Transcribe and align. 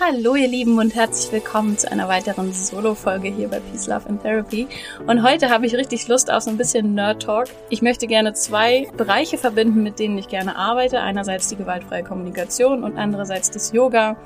Hallo 0.00 0.36
ihr 0.36 0.46
Lieben 0.46 0.78
und 0.78 0.94
herzlich 0.94 1.32
willkommen 1.32 1.76
zu 1.76 1.90
einer 1.90 2.06
weiteren 2.06 2.52
Solo-Folge 2.52 3.30
hier 3.30 3.48
bei 3.48 3.58
Peace, 3.58 3.88
Love 3.88 4.08
and 4.08 4.22
Therapy. 4.22 4.68
Und 5.08 5.24
heute 5.24 5.50
habe 5.50 5.66
ich 5.66 5.74
richtig 5.74 6.06
Lust 6.06 6.30
auf 6.30 6.44
so 6.44 6.50
ein 6.50 6.56
bisschen 6.56 6.94
Nerd-Talk. 6.94 7.48
Ich 7.68 7.82
möchte 7.82 8.06
gerne 8.06 8.32
zwei 8.32 8.86
Bereiche 8.96 9.38
verbinden, 9.38 9.82
mit 9.82 9.98
denen 9.98 10.16
ich 10.16 10.28
gerne 10.28 10.54
arbeite. 10.54 11.00
Einerseits 11.00 11.48
die 11.48 11.56
gewaltfreie 11.56 12.04
Kommunikation 12.04 12.84
und 12.84 12.96
andererseits 12.96 13.50
das 13.50 13.72
Yoga. 13.72 14.16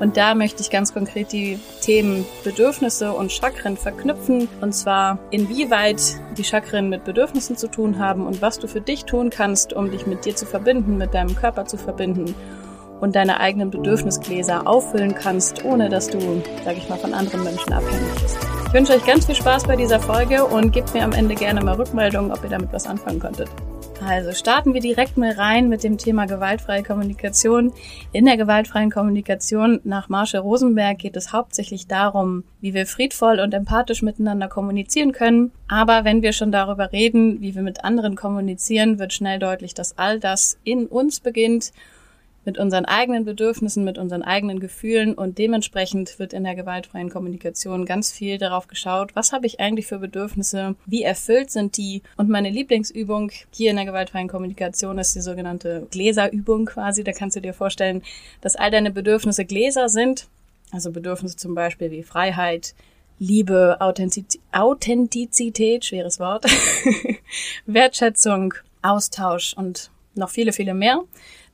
Und 0.00 0.16
da 0.16 0.34
möchte 0.34 0.62
ich 0.62 0.70
ganz 0.70 0.94
konkret 0.94 1.30
die 1.30 1.58
Themen 1.82 2.24
Bedürfnisse 2.42 3.12
und 3.12 3.30
Chakren 3.30 3.76
verknüpfen. 3.76 4.48
Und 4.62 4.72
zwar, 4.72 5.18
inwieweit 5.30 6.00
die 6.38 6.44
Chakren 6.44 6.88
mit 6.88 7.04
Bedürfnissen 7.04 7.58
zu 7.58 7.68
tun 7.68 7.98
haben 7.98 8.26
und 8.26 8.40
was 8.40 8.58
du 8.58 8.66
für 8.66 8.80
dich 8.80 9.04
tun 9.04 9.28
kannst, 9.28 9.74
um 9.74 9.90
dich 9.90 10.06
mit 10.06 10.24
dir 10.24 10.34
zu 10.34 10.46
verbinden, 10.46 10.96
mit 10.96 11.12
deinem 11.12 11.36
Körper 11.36 11.66
zu 11.66 11.76
verbinden 11.76 12.34
und 13.02 13.16
deine 13.16 13.40
eigenen 13.40 13.70
Bedürfnisgläser 13.70 14.66
auffüllen 14.66 15.14
kannst, 15.14 15.64
ohne 15.64 15.88
dass 15.88 16.08
du, 16.08 16.20
sag 16.64 16.78
ich 16.78 16.88
mal, 16.88 16.96
von 16.96 17.12
anderen 17.12 17.42
Menschen 17.42 17.72
abhängig 17.72 18.22
bist. 18.22 18.38
Ich 18.68 18.72
wünsche 18.72 18.92
euch 18.94 19.04
ganz 19.04 19.26
viel 19.26 19.34
Spaß 19.34 19.64
bei 19.64 19.74
dieser 19.74 19.98
Folge 19.98 20.44
und 20.44 20.70
gebt 20.70 20.94
mir 20.94 21.02
am 21.02 21.12
Ende 21.12 21.34
gerne 21.34 21.62
mal 21.62 21.74
Rückmeldung, 21.74 22.30
ob 22.30 22.42
ihr 22.44 22.50
damit 22.50 22.72
was 22.72 22.86
anfangen 22.86 23.18
konntet. 23.18 23.48
Also 24.06 24.32
starten 24.32 24.72
wir 24.72 24.80
direkt 24.80 25.16
mal 25.16 25.32
rein 25.32 25.68
mit 25.68 25.84
dem 25.84 25.98
Thema 25.98 26.26
gewaltfreie 26.26 26.82
Kommunikation. 26.82 27.72
In 28.12 28.24
der 28.24 28.36
gewaltfreien 28.36 28.90
Kommunikation 28.90 29.80
nach 29.84 30.08
Marshall 30.08 30.40
Rosenberg 30.40 30.98
geht 30.98 31.16
es 31.16 31.32
hauptsächlich 31.32 31.88
darum, 31.88 32.44
wie 32.60 32.72
wir 32.72 32.86
friedvoll 32.86 33.40
und 33.40 33.52
empathisch 33.52 34.02
miteinander 34.02 34.48
kommunizieren 34.48 35.12
können. 35.12 35.50
Aber 35.68 36.04
wenn 36.04 36.22
wir 36.22 36.32
schon 36.32 36.52
darüber 36.52 36.92
reden, 36.92 37.40
wie 37.40 37.54
wir 37.54 37.62
mit 37.62 37.84
anderen 37.84 38.14
kommunizieren, 38.14 38.98
wird 38.98 39.12
schnell 39.12 39.40
deutlich, 39.40 39.74
dass 39.74 39.98
all 39.98 40.20
das 40.20 40.58
in 40.64 40.86
uns 40.86 41.20
beginnt 41.20 41.72
mit 42.44 42.58
unseren 42.58 42.84
eigenen 42.84 43.24
Bedürfnissen, 43.24 43.84
mit 43.84 43.98
unseren 43.98 44.22
eigenen 44.22 44.60
Gefühlen 44.60 45.14
und 45.14 45.38
dementsprechend 45.38 46.18
wird 46.18 46.32
in 46.32 46.44
der 46.44 46.54
gewaltfreien 46.54 47.10
Kommunikation 47.10 47.84
ganz 47.84 48.12
viel 48.12 48.38
darauf 48.38 48.68
geschaut, 48.68 49.14
was 49.14 49.32
habe 49.32 49.46
ich 49.46 49.60
eigentlich 49.60 49.86
für 49.86 49.98
Bedürfnisse, 49.98 50.74
wie 50.86 51.02
erfüllt 51.02 51.50
sind 51.50 51.76
die 51.76 52.02
und 52.16 52.28
meine 52.28 52.50
Lieblingsübung 52.50 53.30
hier 53.52 53.70
in 53.70 53.76
der 53.76 53.86
gewaltfreien 53.86 54.28
Kommunikation 54.28 54.98
ist 54.98 55.14
die 55.14 55.20
sogenannte 55.20 55.86
Gläserübung 55.90 56.66
quasi. 56.66 57.04
Da 57.04 57.12
kannst 57.12 57.36
du 57.36 57.40
dir 57.40 57.54
vorstellen, 57.54 58.02
dass 58.40 58.56
all 58.56 58.70
deine 58.70 58.90
Bedürfnisse 58.90 59.44
Gläser 59.44 59.88
sind, 59.88 60.26
also 60.70 60.90
Bedürfnisse 60.90 61.36
zum 61.36 61.54
Beispiel 61.54 61.90
wie 61.90 62.02
Freiheit, 62.02 62.74
Liebe, 63.18 63.76
Authentiz 63.78 64.38
Authentizität, 64.50 65.84
schweres 65.84 66.18
Wort, 66.18 66.44
Wertschätzung, 67.66 68.54
Austausch 68.82 69.54
und 69.56 69.90
noch 70.14 70.30
viele, 70.30 70.52
viele 70.52 70.74
mehr. 70.74 71.02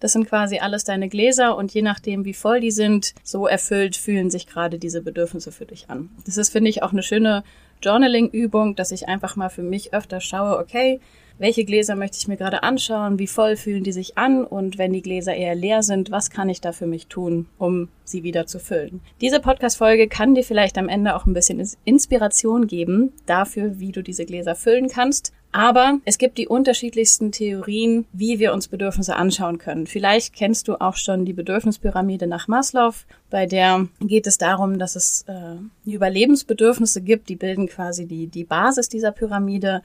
Das 0.00 0.12
sind 0.12 0.28
quasi 0.28 0.58
alles 0.58 0.84
deine 0.84 1.08
Gläser 1.08 1.56
und 1.56 1.72
je 1.74 1.82
nachdem, 1.82 2.24
wie 2.24 2.34
voll 2.34 2.60
die 2.60 2.70
sind, 2.70 3.14
so 3.24 3.46
erfüllt 3.46 3.96
fühlen 3.96 4.30
sich 4.30 4.46
gerade 4.46 4.78
diese 4.78 5.02
Bedürfnisse 5.02 5.52
für 5.52 5.66
dich 5.66 5.90
an. 5.90 6.10
Das 6.24 6.36
ist, 6.36 6.50
finde 6.50 6.70
ich, 6.70 6.82
auch 6.82 6.92
eine 6.92 7.02
schöne 7.02 7.42
Journaling-Übung, 7.82 8.76
dass 8.76 8.92
ich 8.92 9.08
einfach 9.08 9.36
mal 9.36 9.50
für 9.50 9.62
mich 9.62 9.94
öfter 9.94 10.20
schaue, 10.20 10.58
okay, 10.58 11.00
welche 11.38 11.64
Gläser 11.64 11.94
möchte 11.94 12.18
ich 12.18 12.26
mir 12.26 12.36
gerade 12.36 12.64
anschauen, 12.64 13.18
wie 13.18 13.28
voll 13.28 13.56
fühlen 13.56 13.84
die 13.84 13.92
sich 13.92 14.18
an 14.18 14.44
und 14.44 14.76
wenn 14.76 14.92
die 14.92 15.02
Gläser 15.02 15.34
eher 15.34 15.54
leer 15.54 15.82
sind, 15.84 16.10
was 16.10 16.30
kann 16.30 16.48
ich 16.48 16.60
da 16.60 16.72
für 16.72 16.86
mich 16.86 17.06
tun, 17.06 17.46
um 17.58 17.88
sie 18.04 18.24
wieder 18.24 18.46
zu 18.46 18.58
füllen. 18.58 19.00
Diese 19.20 19.38
Podcast-Folge 19.38 20.08
kann 20.08 20.34
dir 20.34 20.42
vielleicht 20.42 20.76
am 20.78 20.88
Ende 20.88 21.14
auch 21.14 21.26
ein 21.26 21.34
bisschen 21.34 21.64
Inspiration 21.84 22.66
geben 22.66 23.12
dafür, 23.26 23.78
wie 23.78 23.92
du 23.92 24.02
diese 24.02 24.26
Gläser 24.26 24.56
füllen 24.56 24.88
kannst. 24.88 25.32
Aber 25.50 25.98
es 26.04 26.18
gibt 26.18 26.36
die 26.36 26.46
unterschiedlichsten 26.46 27.32
Theorien, 27.32 28.04
wie 28.12 28.38
wir 28.38 28.52
uns 28.52 28.68
Bedürfnisse 28.68 29.16
anschauen 29.16 29.58
können. 29.58 29.86
Vielleicht 29.86 30.34
kennst 30.34 30.68
du 30.68 30.80
auch 30.80 30.96
schon 30.96 31.24
die 31.24 31.32
Bedürfnispyramide 31.32 32.26
nach 32.26 32.48
Maslow. 32.48 32.94
Bei 33.30 33.46
der 33.46 33.88
geht 34.00 34.26
es 34.26 34.36
darum, 34.36 34.78
dass 34.78 34.94
es 34.94 35.24
äh, 35.26 35.56
Überlebensbedürfnisse 35.90 37.00
gibt, 37.00 37.30
die 37.30 37.36
bilden 37.36 37.66
quasi 37.66 38.06
die, 38.06 38.26
die 38.26 38.44
Basis 38.44 38.90
dieser 38.90 39.10
Pyramide. 39.10 39.82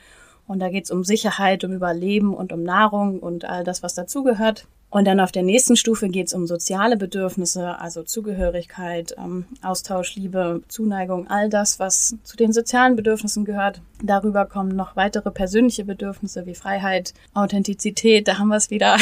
Und 0.47 0.59
da 0.59 0.69
geht 0.69 0.83
es 0.85 0.91
um 0.91 1.05
Sicherheit, 1.05 1.63
um 1.63 1.71
Überleben 1.71 2.33
und 2.33 2.51
um 2.51 2.63
Nahrung 2.63 3.19
und 3.19 3.45
all 3.45 3.63
das, 3.63 3.81
was 3.81 3.93
dazugehört. 3.93 4.67
Und 4.93 5.05
dann 5.05 5.19
auf 5.19 5.31
der 5.31 5.41
nächsten 5.41 5.75
Stufe 5.75 6.07
geht 6.07 6.27
es 6.27 6.35
um 6.35 6.45
soziale 6.45 6.97
Bedürfnisse, 6.97 7.79
also 7.79 8.03
Zugehörigkeit, 8.03 9.15
ähm, 9.17 9.45
Austausch, 9.63 10.15
Liebe, 10.15 10.61
Zuneigung, 10.67 11.27
all 11.31 11.49
das, 11.49 11.79
was 11.79 12.15
zu 12.21 12.37
den 12.37 12.53
sozialen 12.53 12.95
Bedürfnissen 12.95 13.43
gehört. 13.43 13.81
Darüber 14.03 14.45
kommen 14.45 14.75
noch 14.75 14.95
weitere 14.95 15.31
persönliche 15.31 15.83
Bedürfnisse 15.83 16.45
wie 16.45 16.53
Freiheit, 16.53 17.15
Authentizität, 17.33 18.27
da 18.27 18.37
haben 18.37 18.49
wir 18.49 18.57
es 18.57 18.69
wieder. 18.69 18.97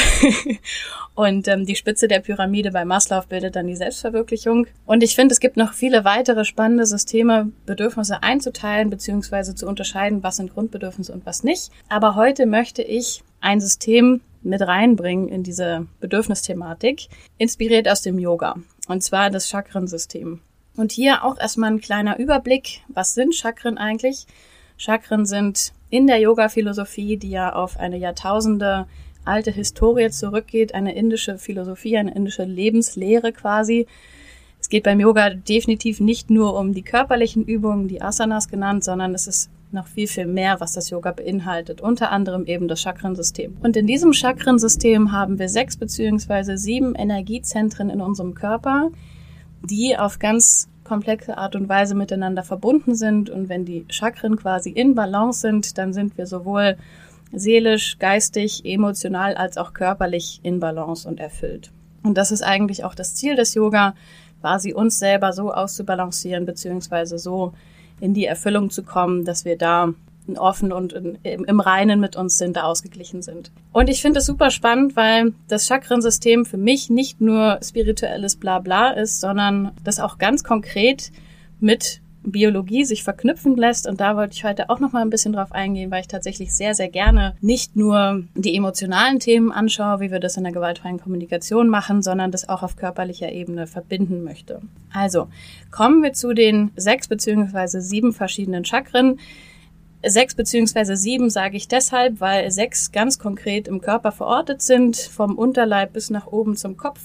und 1.16 1.50
ähm, 1.50 1.66
die 1.66 1.76
Spitze 1.76 2.08
der 2.08 2.22
Pyramide 2.22 2.72
bei 2.72 2.86
Maslow 2.86 3.26
bildet 3.28 3.58
dann 3.58 3.68
die 3.68 3.76
Selbstverwirklichung. 3.76 4.68
Und 4.86 5.04
ich 5.04 5.14
finde, 5.14 5.34
es 5.34 5.42
gibt 5.42 5.58
noch 5.58 5.74
viele 5.74 6.06
weitere 6.06 6.46
spannende 6.46 6.86
Systeme, 6.86 7.52
Bedürfnisse 7.66 8.24
einzuteilen 8.24 8.90
bzw. 8.90 9.56
zu 9.56 9.68
unterscheiden, 9.68 10.24
was 10.24 10.38
sind 10.38 10.54
Grundbedürfnisse 10.54 11.12
und 11.12 11.26
was 11.26 11.44
nicht. 11.44 11.70
Aber 11.90 12.16
heute 12.16 12.46
möchte 12.46 12.82
ich 12.82 13.24
ein 13.42 13.60
System 13.60 14.22
mit 14.44 14.62
reinbringen 14.62 15.28
in 15.28 15.44
diese 15.44 15.88
Bedürfnisthematik, 16.00 17.08
inspiriert 17.38 17.88
aus 17.88 18.02
dem 18.02 18.20
Yoga. 18.20 18.56
Und 18.88 19.04
zwar 19.04 19.30
das 19.30 19.50
Chakrensystem. 19.50 20.42
Und 20.76 20.92
hier 20.92 21.24
auch 21.24 21.38
erstmal 21.38 21.72
ein 21.72 21.82
kleiner 21.82 22.18
Überblick. 22.18 22.82
Was 22.88 23.14
sind 23.14 23.36
Chakren 23.36 23.78
eigentlich? 23.78 24.26
Chakren 24.78 25.26
sind 25.26 25.74
in 25.90 26.08
der 26.08 26.20
Yoga-Philosophie, 26.20 27.18
die 27.18 27.30
ja 27.30 27.54
auf 27.54 27.78
eine 27.78 27.98
Jahrtausende 27.98 28.88
alte 29.26 29.52
Historie 29.52 30.10
zurückgeht, 30.10 30.74
eine 30.74 30.96
indische 30.96 31.38
Philosophie, 31.38 31.98
eine 31.98 32.16
indische 32.16 32.44
Lebenslehre 32.44 33.34
quasi. 33.34 33.86
Es 34.60 34.70
geht 34.70 34.84
beim 34.84 35.00
Yoga 35.00 35.32
definitiv 35.32 36.00
nicht 36.00 36.30
nur 36.30 36.58
um 36.58 36.74
die 36.74 36.84
körperlichen 36.84 37.46
Übungen, 37.46 37.88
die 37.88 38.02
Asanas 38.02 38.48
genannt, 38.48 38.84
sondern 38.84 39.14
es 39.14 39.28
ist 39.28 39.50
noch 39.74 39.88
viel, 39.88 40.08
viel 40.08 40.26
mehr, 40.26 40.60
was 40.60 40.74
das 40.74 40.90
Yoga 40.90 41.12
beinhaltet. 41.12 41.82
Unter 41.82 42.12
anderem 42.12 42.46
eben 42.46 42.68
das 42.68 42.82
Chakrensystem. 42.82 43.58
Und 43.62 43.78
in 43.78 43.88
diesem 43.88 44.14
Chakrensystem 44.14 45.12
haben 45.12 45.40
wir 45.40 45.50
sechs 45.50 45.78
beziehungsweise 45.78 46.58
sieben 46.58 46.96
Energiezentren 46.96 47.90
in 47.90 48.02
unserem 48.02 48.34
Körper, 48.34 48.90
die 49.64 49.98
auf 49.98 50.20
ganz 50.20 50.68
komplexe 50.84 51.38
Art 51.38 51.56
und 51.56 51.70
Weise 51.70 51.96
miteinander 51.96 52.44
verbunden 52.44 52.96
sind. 52.96 53.30
Und 53.30 53.50
wenn 53.50 53.66
die 53.66 53.86
Chakren 53.90 54.36
quasi 54.36 54.70
in 54.70 54.96
Balance 54.96 55.42
sind, 55.42 55.78
dann 55.78 55.94
sind 55.94 56.18
wir 56.18 56.28
sowohl 56.28 56.78
seelisch, 57.32 57.98
geistig, 57.98 58.66
emotional 58.66 59.36
als 59.36 59.58
auch 59.58 59.74
körperlich 59.74 60.42
in 60.44 60.60
Balance 60.60 61.08
und 61.08 61.20
erfüllt. 61.20 61.72
Und 62.04 62.18
das 62.18 62.32
ist 62.32 62.42
eigentlich 62.42 62.84
auch 62.84 62.96
das 62.96 63.16
Ziel 63.16 63.36
des 63.36 63.54
Yoga, 63.54 63.94
quasi 64.42 64.74
uns 64.74 65.00
selber 65.00 65.34
so 65.34 65.54
auszubalancieren, 65.54 66.46
beziehungsweise 66.46 67.20
so 67.20 67.54
in 68.02 68.14
die 68.14 68.26
Erfüllung 68.26 68.70
zu 68.70 68.84
kommen, 68.84 69.24
dass 69.24 69.46
wir 69.46 69.58
da 69.58 69.94
offen 70.36 70.72
und 70.72 70.94
in, 70.94 71.16
im 71.24 71.60
Reinen 71.60 72.00
mit 72.00 72.16
uns 72.16 72.38
sind, 72.38 72.56
da 72.56 72.64
ausgeglichen 72.64 73.22
sind. 73.22 73.52
Und 73.72 73.90
ich 73.90 74.02
finde 74.02 74.20
es 74.20 74.26
super 74.26 74.50
spannend, 74.50 74.96
weil 74.96 75.34
das 75.48 75.68
Chakrensystem 75.68 76.46
für 76.46 76.58
mich 76.58 76.90
nicht 76.90 77.22
nur 77.22 77.60
spirituelles 77.64 78.36
Blabla 78.36 78.92
ist, 78.92 79.20
sondern 79.20 79.72
das 79.84 80.00
auch 80.00 80.18
ganz 80.18 80.44
konkret 80.44 81.12
mit 81.60 82.02
Biologie 82.24 82.86
sich 82.86 83.04
verknüpfen 83.04 83.56
lässt. 83.56 83.88
Und 83.88 84.00
da 84.00 84.16
wollte 84.16 84.34
ich 84.36 84.44
heute 84.44 84.70
auch 84.70 84.80
noch 84.80 84.92
mal 84.92 85.02
ein 85.02 85.10
bisschen 85.10 85.34
drauf 85.34 85.52
eingehen, 85.52 85.92
weil 85.92 86.02
ich 86.02 86.08
tatsächlich 86.08 86.56
sehr, 86.56 86.76
sehr 86.76 86.90
gerne 86.90 87.36
nicht 87.42 87.76
nur 87.76 88.24
die 88.36 88.56
emotionalen 88.56 89.20
Themen 89.20 89.52
anschaue, 89.52 90.00
wie 90.00 90.12
wir 90.12 90.20
das 90.20 90.38
in 90.38 90.44
der 90.44 90.54
gewaltfreien 90.54 91.00
Kommunikation 91.00 91.68
machen, 91.68 92.02
sondern 92.02 92.32
das 92.32 92.48
auch 92.48 92.64
auf 92.64 92.76
körperlicher 92.76 93.32
Ebene 93.32 93.68
verbinden 93.68 94.24
möchte. 94.24 94.62
Also 94.94 95.28
kommen 95.72 96.04
wir 96.04 96.14
zu 96.14 96.34
den 96.34 96.72
sechs 96.76 97.08
beziehungsweise 97.08 97.82
sieben 97.82 98.14
verschiedenen 98.14 98.66
Chakren. 98.66 99.20
Sechs 100.04 100.34
beziehungsweise 100.34 100.98
sieben 100.98 101.30
sage 101.30 101.58
ich 101.58 101.68
deshalb, 101.68 102.20
weil 102.20 102.50
sechs 102.52 102.92
ganz 102.92 103.20
konkret 103.20 103.68
im 103.68 103.82
Körper 103.82 104.12
verortet 104.12 104.62
sind, 104.62 104.98
vom 104.98 105.38
Unterleib 105.38 105.94
bis 105.94 106.10
nach 106.10 106.28
oben 106.28 106.56
zum 106.56 106.76
Kopf 106.76 107.00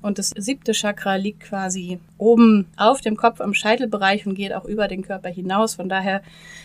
und 0.00 0.18
das 0.18 0.30
siebte 0.30 0.72
Chakra 0.72 1.16
liegt 1.16 1.40
quasi 1.40 1.98
oben 2.18 2.66
auf 2.76 3.00
dem 3.00 3.16
Kopf 3.16 3.40
am 3.40 3.54
Scheitelbereich 3.54 4.26
und 4.26 4.34
geht 4.34 4.52
auch 4.54 4.64
über 4.64 4.86
den 4.86 5.02
Körper 5.02 5.28
hinaus. 5.28 5.74
Von 5.74 5.88
daher 5.88 6.22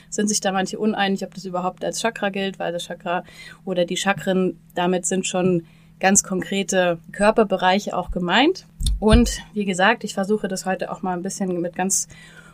sind 0.10 0.28
sich 0.28 0.40
da 0.40 0.52
manche 0.52 0.78
uneinig, 0.78 1.24
ob 1.24 1.34
das 1.34 1.46
überhaupt 1.46 1.84
als 1.84 2.02
Chakra 2.02 2.30
gilt, 2.30 2.60
weil 2.60 2.72
das 2.72 2.84
Chakra 2.84 3.24
oder 3.66 3.86
die 3.86 3.98
Chakren 3.98 4.60
damit 4.76 5.06
sind 5.06 5.26
schon 5.26 5.66
ganz 6.00 6.22
konkrete 6.24 7.00
Körperbereiche 7.12 7.98
auch 7.98 8.12
gemeint. 8.12 8.66
Und 9.00 9.40
wie 9.54 9.66
gesagt, 9.66 10.04
ich 10.04 10.14
versuche 10.14 10.48
das 10.48 10.66
heute 10.66 10.92
auch 10.92 11.02
mal 11.02 11.14
ein 11.14 11.24
bisschen 11.24 11.60
mit 11.60 11.76
ganz 11.76 12.08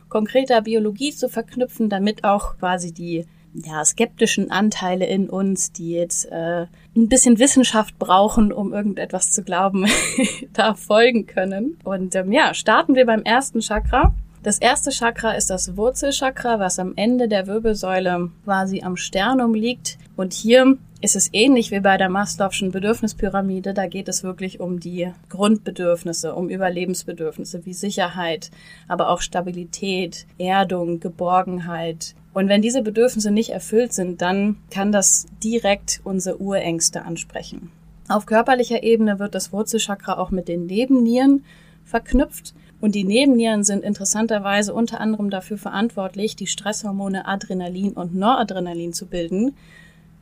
konkreter 0.07 0.61
Biologie 0.61 1.11
zu 1.11 1.29
verknüpfen, 1.29 1.89
damit 1.89 2.23
auch 2.23 2.57
quasi 2.57 2.93
die 2.93 3.25
ja, 3.53 3.83
skeptischen 3.83 4.51
Anteile 4.51 5.05
in 5.05 5.29
uns, 5.29 5.71
die 5.71 5.91
jetzt 5.91 6.25
äh, 6.31 6.67
ein 6.95 7.07
bisschen 7.07 7.39
Wissenschaft 7.39 7.97
brauchen, 7.99 8.51
um 8.51 8.73
irgendetwas 8.73 9.31
zu 9.31 9.43
glauben, 9.43 9.87
da 10.53 10.75
folgen 10.75 11.25
können. 11.25 11.77
Und 11.83 12.15
ähm, 12.15 12.31
ja, 12.31 12.53
starten 12.53 12.95
wir 12.95 13.05
beim 13.05 13.23
ersten 13.23 13.61
Chakra. 13.61 14.13
Das 14.41 14.57
erste 14.57 14.91
Chakra 14.91 15.33
ist 15.33 15.49
das 15.49 15.75
Wurzelchakra, 15.75 16.59
was 16.59 16.79
am 16.79 16.93
Ende 16.95 17.27
der 17.27 17.47
Wirbelsäule 17.47 18.31
quasi 18.45 18.81
am 18.83 18.95
Sternum 18.95 19.53
liegt. 19.53 19.97
Und 20.15 20.33
hier 20.33 20.77
ist 21.01 21.15
es 21.15 21.29
ähnlich 21.33 21.71
wie 21.71 21.79
bei 21.79 21.97
der 21.97 22.09
Maslow'schen 22.09 22.71
Bedürfnispyramide. 22.71 23.73
Da 23.73 23.87
geht 23.87 24.07
es 24.07 24.23
wirklich 24.23 24.59
um 24.59 24.79
die 24.79 25.11
Grundbedürfnisse, 25.29 26.33
um 26.35 26.49
Überlebensbedürfnisse 26.49 27.65
wie 27.65 27.73
Sicherheit, 27.73 28.51
aber 28.87 29.09
auch 29.09 29.21
Stabilität, 29.21 30.25
Erdung, 30.37 30.99
Geborgenheit. 30.99 32.15
Und 32.33 32.47
wenn 32.47 32.61
diese 32.61 32.81
Bedürfnisse 32.81 33.31
nicht 33.31 33.49
erfüllt 33.49 33.93
sind, 33.93 34.21
dann 34.21 34.57
kann 34.71 34.91
das 34.91 35.25
direkt 35.43 36.01
unsere 36.03 36.39
Urängste 36.39 37.03
ansprechen. 37.03 37.71
Auf 38.07 38.25
körperlicher 38.25 38.83
Ebene 38.83 39.19
wird 39.19 39.35
das 39.35 39.51
Wurzelchakra 39.51 40.17
auch 40.17 40.31
mit 40.31 40.47
den 40.47 40.65
Nebennieren 40.65 41.43
verknüpft. 41.85 42.53
Und 42.81 42.95
die 42.95 43.03
Nebennieren 43.03 43.63
sind 43.63 43.83
interessanterweise 43.83 44.73
unter 44.73 45.01
anderem 45.01 45.29
dafür 45.29 45.57
verantwortlich, 45.57 46.35
die 46.35 46.47
Stresshormone 46.47 47.27
Adrenalin 47.27 47.93
und 47.93 48.15
Noradrenalin 48.15 48.93
zu 48.93 49.05
bilden, 49.05 49.55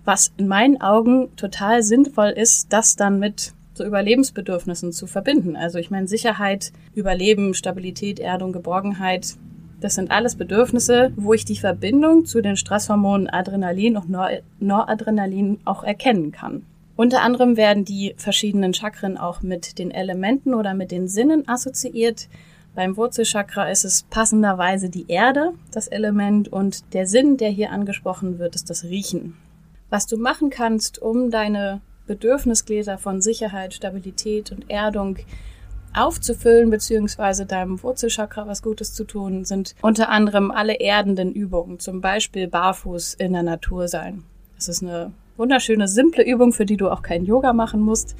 was 0.06 0.32
in 0.38 0.48
meinen 0.48 0.82
Augen 0.82 1.36
total 1.36 1.84
sinnvoll 1.84 2.30
ist, 2.30 2.74
das 2.74 2.96
dann 2.96 3.20
mit 3.20 3.54
so 3.74 3.86
Überlebensbedürfnissen 3.86 4.92
zu 4.92 5.06
verbinden. 5.06 5.56
Also 5.56 5.78
ich 5.78 5.92
meine 5.92 6.08
Sicherheit, 6.08 6.72
Überleben, 6.96 7.54
Stabilität, 7.54 8.20
Erdung, 8.20 8.52
Geborgenheit, 8.52 9.36
das 9.80 9.96
sind 9.96 10.12
alles 10.12 10.36
Bedürfnisse, 10.36 11.12
wo 11.16 11.34
ich 11.34 11.46
die 11.46 11.58
Verbindung 11.58 12.26
zu 12.26 12.42
den 12.42 12.58
Stresshormonen 12.58 13.30
Adrenalin 13.30 13.98
und 13.98 14.10
Nor 14.10 14.30
Noradrenalin 14.60 15.60
auch 15.66 15.84
erkennen 15.84 16.32
kann. 16.32 16.66
Unter 16.96 17.22
anderem 17.22 17.58
werden 17.58 17.86
die 17.86 18.16
verschiedenen 18.18 18.74
Chakren 18.74 19.18
auch 19.18 19.44
mit 19.44 19.78
den 19.78 19.92
Elementen 19.92 20.56
oder 20.56 20.74
mit 20.74 20.92
den 20.92 21.08
Sinnen 21.08 21.48
assoziiert. 21.48 22.28
Beim 22.74 22.98
Wurzelchakra 22.98 23.70
ist 23.70 23.86
es 23.86 24.04
passenderweise 24.04 24.90
die 24.90 25.06
Erde, 25.08 25.54
das 25.72 25.88
Element, 25.88 26.52
und 26.52 26.94
der 26.94 27.06
Sinn, 27.06 27.38
der 27.38 27.50
hier 27.50 27.72
angesprochen 27.72 28.40
wird, 28.40 28.56
ist 28.56 28.72
das 28.72 28.84
Riechen. 28.84 29.36
Was 29.92 30.08
du 30.08 30.18
machen 30.18 30.50
kannst, 30.50 31.00
um 31.00 31.30
deine 31.30 31.82
Bedürfnisgläser 32.08 32.98
von 32.98 33.22
Sicherheit, 33.22 33.76
Stabilität 33.76 34.52
und 34.52 34.70
Erdung 34.70 35.18
aufzufüllen, 35.98 36.70
beziehungsweise 36.70 37.46
deinem 37.46 37.82
Wurzelchakra 37.84 38.48
was 38.48 38.62
Gutes 38.62 38.94
zu 38.94 39.04
tun, 39.04 39.46
sind 39.46 39.76
unter 39.82 40.10
anderem 40.10 40.52
alle 40.52 40.80
erdenden 40.80 41.34
Übungen, 41.34 41.80
zum 41.80 42.02
Beispiel 42.02 42.48
barfuß 42.48 43.16
in 43.16 43.34
der 43.34 43.44
Natur 43.44 43.88
sein. 43.88 44.24
Das 44.56 44.68
ist 44.68 44.82
eine 44.82 45.12
wunderschöne, 45.38 45.88
simple 45.88 46.24
Übung, 46.24 46.54
für 46.54 46.66
die 46.66 46.78
du 46.78 46.90
auch 46.90 47.02
kein 47.02 47.26
Yoga 47.26 47.54
machen 47.54 47.82
musst. 47.82 48.16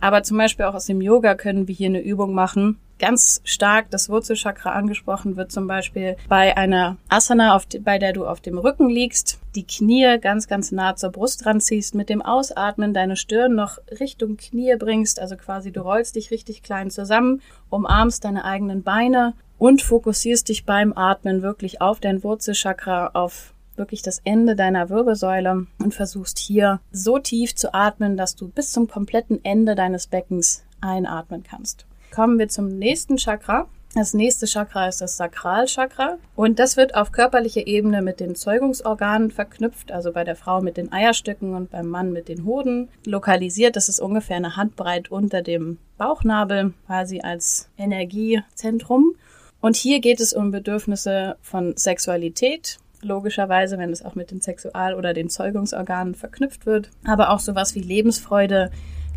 Aber 0.00 0.22
zum 0.22 0.36
Beispiel 0.36 0.66
auch 0.66 0.74
aus 0.74 0.86
dem 0.86 1.00
Yoga 1.00 1.34
können 1.34 1.68
wir 1.68 1.74
hier 1.74 1.88
eine 1.88 2.02
Übung 2.02 2.34
machen. 2.34 2.78
Ganz 2.98 3.40
stark 3.44 3.90
das 3.90 4.08
Wurzelchakra 4.08 4.72
angesprochen 4.72 5.36
wird 5.36 5.52
zum 5.52 5.66
Beispiel 5.66 6.16
bei 6.28 6.56
einer 6.56 6.96
Asana, 7.08 7.58
die, 7.70 7.78
bei 7.78 7.98
der 7.98 8.12
du 8.12 8.26
auf 8.26 8.40
dem 8.40 8.56
Rücken 8.56 8.88
liegst, 8.88 9.38
die 9.54 9.66
Knie 9.66 10.18
ganz, 10.20 10.48
ganz 10.48 10.72
nah 10.72 10.96
zur 10.96 11.10
Brust 11.10 11.44
ranziehst, 11.44 11.94
mit 11.94 12.08
dem 12.08 12.22
Ausatmen 12.22 12.94
deine 12.94 13.16
Stirn 13.16 13.54
noch 13.54 13.78
Richtung 14.00 14.36
Knie 14.38 14.76
bringst, 14.78 15.20
also 15.20 15.36
quasi 15.36 15.72
du 15.72 15.80
rollst 15.80 16.16
dich 16.16 16.30
richtig 16.30 16.62
klein 16.62 16.90
zusammen, 16.90 17.42
umarmst 17.68 18.24
deine 18.24 18.44
eigenen 18.44 18.82
Beine 18.82 19.34
und 19.58 19.82
fokussierst 19.82 20.48
dich 20.48 20.64
beim 20.64 20.94
Atmen 20.94 21.42
wirklich 21.42 21.80
auf 21.82 22.00
dein 22.00 22.22
Wurzelchakra, 22.22 23.10
auf 23.12 23.54
wirklich 23.78 24.02
das 24.02 24.20
Ende 24.24 24.56
deiner 24.56 24.90
Wirbelsäule 24.90 25.66
und 25.82 25.94
versuchst 25.94 26.38
hier 26.38 26.80
so 26.92 27.18
tief 27.18 27.54
zu 27.54 27.74
atmen, 27.74 28.16
dass 28.16 28.36
du 28.36 28.48
bis 28.48 28.72
zum 28.72 28.88
kompletten 28.88 29.44
Ende 29.44 29.74
deines 29.74 30.06
Beckens 30.06 30.64
einatmen 30.80 31.42
kannst. 31.42 31.86
Kommen 32.14 32.38
wir 32.38 32.48
zum 32.48 32.78
nächsten 32.78 33.16
Chakra. 33.16 33.66
Das 33.94 34.12
nächste 34.12 34.46
Chakra 34.46 34.88
ist 34.88 35.00
das 35.00 35.16
Sakralchakra 35.16 36.18
und 36.34 36.58
das 36.58 36.76
wird 36.76 36.94
auf 36.94 37.12
körperlicher 37.12 37.66
Ebene 37.66 38.02
mit 38.02 38.20
den 38.20 38.34
Zeugungsorganen 38.34 39.30
verknüpft, 39.30 39.90
also 39.90 40.12
bei 40.12 40.22
der 40.22 40.36
Frau 40.36 40.60
mit 40.60 40.76
den 40.76 40.92
Eierstöcken 40.92 41.54
und 41.54 41.70
beim 41.70 41.88
Mann 41.88 42.12
mit 42.12 42.28
den 42.28 42.44
Hoden 42.44 42.88
lokalisiert. 43.06 43.74
Das 43.74 43.88
ist 43.88 44.00
ungefähr 44.00 44.36
eine 44.36 44.56
Handbreit 44.56 45.10
unter 45.10 45.40
dem 45.40 45.78
Bauchnabel, 45.96 46.74
quasi 46.86 47.20
als 47.20 47.70
Energiezentrum. 47.78 49.14
Und 49.62 49.76
hier 49.76 50.00
geht 50.00 50.20
es 50.20 50.34
um 50.34 50.50
Bedürfnisse 50.50 51.38
von 51.40 51.74
Sexualität, 51.76 52.78
logischerweise, 53.06 53.78
wenn 53.78 53.90
es 53.90 54.04
auch 54.04 54.14
mit 54.14 54.30
den 54.30 54.40
Sexual- 54.40 54.94
oder 54.94 55.14
den 55.14 55.28
Zeugungsorganen 55.28 56.14
verknüpft 56.14 56.66
wird. 56.66 56.90
Aber 57.06 57.30
auch 57.30 57.40
sowas 57.40 57.74
wie 57.74 57.80
Lebensfreude, 57.80 58.70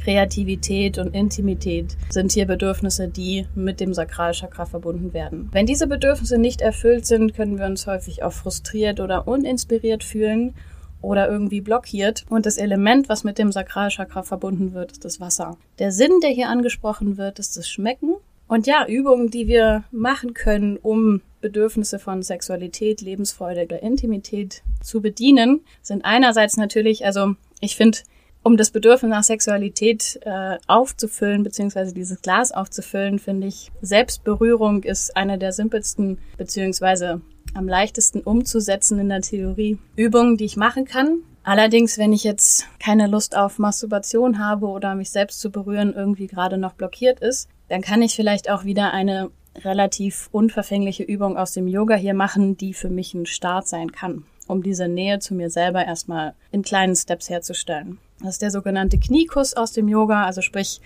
Kreativität 0.03 0.97
und 0.97 1.13
Intimität 1.13 1.97
sind 2.09 2.31
hier 2.31 2.45
Bedürfnisse, 2.45 3.09
die 3.09 3.45
mit 3.53 3.79
dem 3.79 3.93
Sakralchakra 3.93 4.65
verbunden 4.65 5.13
werden. 5.13 5.49
Wenn 5.51 5.65
diese 5.65 5.87
Bedürfnisse 5.87 6.37
nicht 6.37 6.61
erfüllt 6.61 7.05
sind, 7.05 7.33
können 7.33 7.59
wir 7.59 7.65
uns 7.65 7.85
häufig 7.85 8.23
auch 8.23 8.31
frustriert 8.31 8.99
oder 8.99 9.27
uninspiriert 9.27 10.03
fühlen 10.03 10.55
oder 11.01 11.29
irgendwie 11.29 11.61
blockiert. 11.61 12.25
Und 12.29 12.45
das 12.45 12.57
Element, 12.57 13.09
was 13.09 13.23
mit 13.23 13.37
dem 13.37 13.51
Sakralchakra 13.51 14.23
verbunden 14.23 14.73
wird, 14.73 14.93
ist 14.93 15.05
das 15.05 15.19
Wasser. 15.19 15.57
Der 15.79 15.91
Sinn, 15.91 16.19
der 16.23 16.31
hier 16.31 16.49
angesprochen 16.49 17.17
wird, 17.17 17.39
ist 17.39 17.57
das 17.57 17.69
Schmecken. 17.69 18.15
Und 18.49 18.65
ja, 18.65 18.87
Übungen, 18.87 19.29
die 19.29 19.47
wir 19.47 19.83
machen 19.91 20.33
können, 20.33 20.77
um 20.77 21.21
Bedürfnisse 21.39 21.99
von 21.99 22.23
Sexualität, 22.23 22.99
Lebensfreude 22.99 23.65
oder 23.65 23.83
Intimität 23.83 24.63
zu 24.81 25.01
bedienen, 25.01 25.61
sind 25.83 26.03
einerseits 26.03 26.57
natürlich, 26.57 27.05
also 27.05 27.35
ich 27.61 27.75
finde, 27.75 27.99
um 28.41 28.57
das 28.57 28.71
Bedürfnis 28.71 29.11
nach 29.11 29.23
Sexualität 29.23 30.19
äh, 30.23 30.57
aufzufüllen, 30.65 31.43
beziehungsweise 31.43 31.93
dieses 31.93 32.23
Glas 32.23 32.51
aufzufüllen, 32.51 33.19
finde 33.19 33.45
ich, 33.45 33.71
Selbstberührung 33.81 34.83
ist 34.83 35.15
eine 35.15 35.37
der 35.37 35.51
simpelsten, 35.51 36.17
beziehungsweise 36.37 37.21
am 37.53 37.67
leichtesten 37.67 38.21
umzusetzen 38.21 38.97
in 38.97 39.09
der 39.09 39.21
Theorie 39.21 39.77
Übungen, 39.95 40.37
die 40.37 40.45
ich 40.45 40.57
machen 40.57 40.85
kann. 40.85 41.19
Allerdings, 41.43 41.99
wenn 41.99 42.13
ich 42.13 42.23
jetzt 42.23 42.65
keine 42.79 43.05
Lust 43.05 43.37
auf 43.37 43.59
Masturbation 43.59 44.39
habe 44.39 44.65
oder 44.65 44.95
mich 44.95 45.11
selbst 45.11 45.39
zu 45.39 45.51
berühren 45.51 45.93
irgendwie 45.95 46.27
gerade 46.27 46.57
noch 46.57 46.73
blockiert 46.73 47.19
ist, 47.19 47.47
dann 47.69 47.81
kann 47.81 48.01
ich 48.01 48.15
vielleicht 48.15 48.49
auch 48.49 48.65
wieder 48.65 48.93
eine 48.93 49.31
relativ 49.63 50.29
unverfängliche 50.31 51.03
Übung 51.03 51.37
aus 51.37 51.53
dem 51.53 51.67
Yoga 51.67 51.95
hier 51.95 52.13
machen, 52.13 52.57
die 52.57 52.73
für 52.73 52.89
mich 52.89 53.13
ein 53.13 53.25
Start 53.25 53.67
sein 53.67 53.91
kann, 53.91 54.23
um 54.47 54.63
diese 54.63 54.87
Nähe 54.87 55.19
zu 55.19 55.33
mir 55.33 55.49
selber 55.49 55.85
erstmal 55.85 56.33
in 56.51 56.61
kleinen 56.61 56.95
Steps 56.95 57.29
herzustellen. 57.29 57.99
Das 58.21 58.31
ist 58.31 58.41
der 58.41 58.51
sogenannte 58.51 58.99
Kniekuss 58.99 59.53
aus 59.55 59.71
dem 59.71 59.87
Yoga, 59.87 60.25
also 60.25 60.41
sprich, 60.41 60.81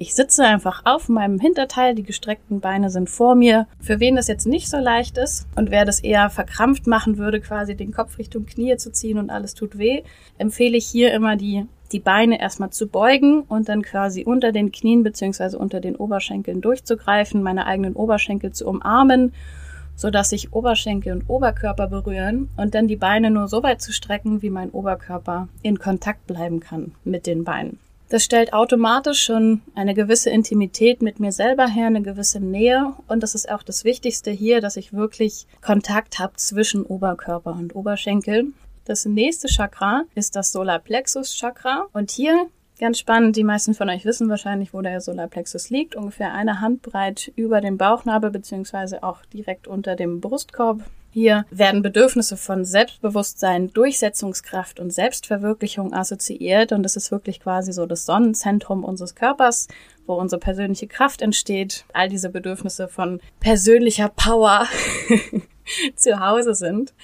ich 0.00 0.14
sitze 0.14 0.44
einfach 0.44 0.82
auf 0.84 1.08
meinem 1.08 1.40
Hinterteil, 1.40 1.96
die 1.96 2.04
gestreckten 2.04 2.60
Beine 2.60 2.88
sind 2.88 3.10
vor 3.10 3.34
mir. 3.34 3.66
Für 3.80 3.98
wen 3.98 4.14
das 4.14 4.28
jetzt 4.28 4.46
nicht 4.46 4.70
so 4.70 4.78
leicht 4.78 5.18
ist 5.18 5.48
und 5.56 5.72
wer 5.72 5.84
das 5.84 5.98
eher 5.98 6.30
verkrampft 6.30 6.86
machen 6.86 7.18
würde, 7.18 7.40
quasi 7.40 7.74
den 7.74 7.92
Kopf 7.92 8.16
Richtung 8.16 8.46
Knie 8.46 8.76
zu 8.76 8.92
ziehen 8.92 9.18
und 9.18 9.28
alles 9.28 9.54
tut 9.54 9.76
weh, 9.76 10.04
empfehle 10.38 10.76
ich 10.76 10.86
hier 10.86 11.12
immer 11.12 11.34
die 11.34 11.66
die 11.92 12.00
Beine 12.00 12.40
erstmal 12.40 12.70
zu 12.70 12.86
beugen 12.86 13.42
und 13.42 13.68
dann 13.68 13.82
quasi 13.82 14.24
unter 14.24 14.52
den 14.52 14.72
Knien 14.72 15.02
beziehungsweise 15.02 15.58
unter 15.58 15.80
den 15.80 15.96
Oberschenkeln 15.96 16.60
durchzugreifen, 16.60 17.42
meine 17.42 17.66
eigenen 17.66 17.94
Oberschenkel 17.94 18.52
zu 18.52 18.66
umarmen, 18.66 19.32
so 19.96 20.10
dass 20.10 20.30
sich 20.30 20.52
Oberschenkel 20.52 21.12
und 21.12 21.28
Oberkörper 21.28 21.88
berühren 21.88 22.48
und 22.56 22.74
dann 22.74 22.88
die 22.88 22.96
Beine 22.96 23.30
nur 23.30 23.48
so 23.48 23.62
weit 23.62 23.82
zu 23.82 23.92
strecken, 23.92 24.42
wie 24.42 24.50
mein 24.50 24.70
Oberkörper 24.70 25.48
in 25.62 25.78
Kontakt 25.78 26.26
bleiben 26.26 26.60
kann 26.60 26.92
mit 27.04 27.26
den 27.26 27.44
Beinen. 27.44 27.78
Das 28.10 28.24
stellt 28.24 28.54
automatisch 28.54 29.22
schon 29.22 29.60
eine 29.74 29.92
gewisse 29.92 30.30
Intimität 30.30 31.02
mit 31.02 31.20
mir 31.20 31.30
selber 31.30 31.66
her, 31.66 31.88
eine 31.88 32.00
gewisse 32.00 32.40
Nähe. 32.40 32.94
Und 33.06 33.22
das 33.22 33.34
ist 33.34 33.50
auch 33.50 33.62
das 33.62 33.84
Wichtigste 33.84 34.30
hier, 34.30 34.62
dass 34.62 34.78
ich 34.78 34.94
wirklich 34.94 35.46
Kontakt 35.60 36.18
habe 36.18 36.32
zwischen 36.36 36.84
Oberkörper 36.84 37.52
und 37.52 37.76
Oberschenkel. 37.76 38.46
Das 38.88 39.04
nächste 39.04 39.48
Chakra 39.48 40.04
ist 40.14 40.34
das 40.34 40.50
Solarplexus 40.50 41.34
Chakra. 41.36 41.88
Und 41.92 42.10
hier 42.10 42.46
Ganz 42.80 43.00
spannend, 43.00 43.34
die 43.34 43.42
meisten 43.42 43.74
von 43.74 43.90
euch 43.90 44.04
wissen 44.04 44.28
wahrscheinlich, 44.28 44.72
wo 44.72 44.80
der 44.80 45.00
Solarplexus 45.00 45.68
liegt. 45.68 45.96
Ungefähr 45.96 46.32
eine 46.32 46.60
Handbreit 46.60 47.32
über 47.34 47.60
dem 47.60 47.76
Bauchnabel 47.76 48.30
beziehungsweise 48.30 49.02
auch 49.02 49.24
direkt 49.26 49.66
unter 49.66 49.96
dem 49.96 50.20
Brustkorb. 50.20 50.82
Hier 51.10 51.44
werden 51.50 51.82
Bedürfnisse 51.82 52.36
von 52.36 52.64
Selbstbewusstsein, 52.64 53.72
Durchsetzungskraft 53.72 54.78
und 54.78 54.92
Selbstverwirklichung 54.92 55.92
assoziiert 55.92 56.70
und 56.70 56.86
es 56.86 56.94
ist 56.94 57.10
wirklich 57.10 57.40
quasi 57.40 57.72
so 57.72 57.84
das 57.84 58.06
Sonnenzentrum 58.06 58.84
unseres 58.84 59.16
Körpers, 59.16 59.66
wo 60.06 60.14
unsere 60.14 60.38
persönliche 60.38 60.86
Kraft 60.86 61.20
entsteht. 61.20 61.84
All 61.92 62.08
diese 62.08 62.30
Bedürfnisse 62.30 62.86
von 62.86 63.20
persönlicher 63.40 64.08
Power 64.08 64.68
zu 65.96 66.20
Hause 66.20 66.54
sind. 66.54 66.94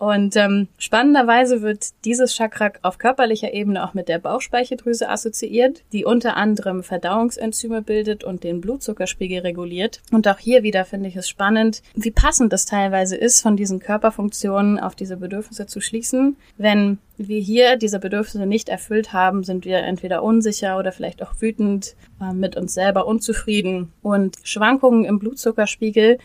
Und 0.00 0.34
ähm, 0.36 0.68
spannenderweise 0.78 1.60
wird 1.60 1.88
dieses 2.06 2.34
Chakra 2.34 2.72
auf 2.80 2.96
körperlicher 2.96 3.52
Ebene 3.52 3.84
auch 3.84 3.92
mit 3.92 4.08
der 4.08 4.18
Bauchspeicheldrüse 4.18 5.10
assoziiert, 5.10 5.82
die 5.92 6.06
unter 6.06 6.38
anderem 6.38 6.82
Verdauungsenzyme 6.82 7.82
bildet 7.82 8.24
und 8.24 8.42
den 8.42 8.62
Blutzuckerspiegel 8.62 9.40
reguliert. 9.40 10.00
Und 10.10 10.26
auch 10.26 10.38
hier 10.38 10.62
wieder 10.62 10.86
finde 10.86 11.10
ich 11.10 11.16
es 11.16 11.28
spannend, 11.28 11.82
wie 11.94 12.10
passend 12.10 12.50
es 12.54 12.64
teilweise 12.64 13.14
ist, 13.14 13.42
von 13.42 13.58
diesen 13.58 13.78
Körperfunktionen 13.78 14.80
auf 14.80 14.94
diese 14.94 15.18
Bedürfnisse 15.18 15.66
zu 15.66 15.82
schließen. 15.82 16.36
Wenn 16.56 16.96
wir 17.18 17.40
hier 17.40 17.76
diese 17.76 17.98
Bedürfnisse 17.98 18.46
nicht 18.46 18.70
erfüllt 18.70 19.12
haben, 19.12 19.44
sind 19.44 19.66
wir 19.66 19.80
entweder 19.80 20.22
unsicher 20.22 20.78
oder 20.78 20.92
vielleicht 20.92 21.22
auch 21.22 21.34
wütend, 21.40 21.94
äh, 22.22 22.32
mit 22.32 22.56
uns 22.56 22.72
selber 22.72 23.06
unzufrieden. 23.06 23.92
Und 24.00 24.36
Schwankungen 24.44 25.04
im 25.04 25.18
Blutzuckerspiegel 25.18 26.16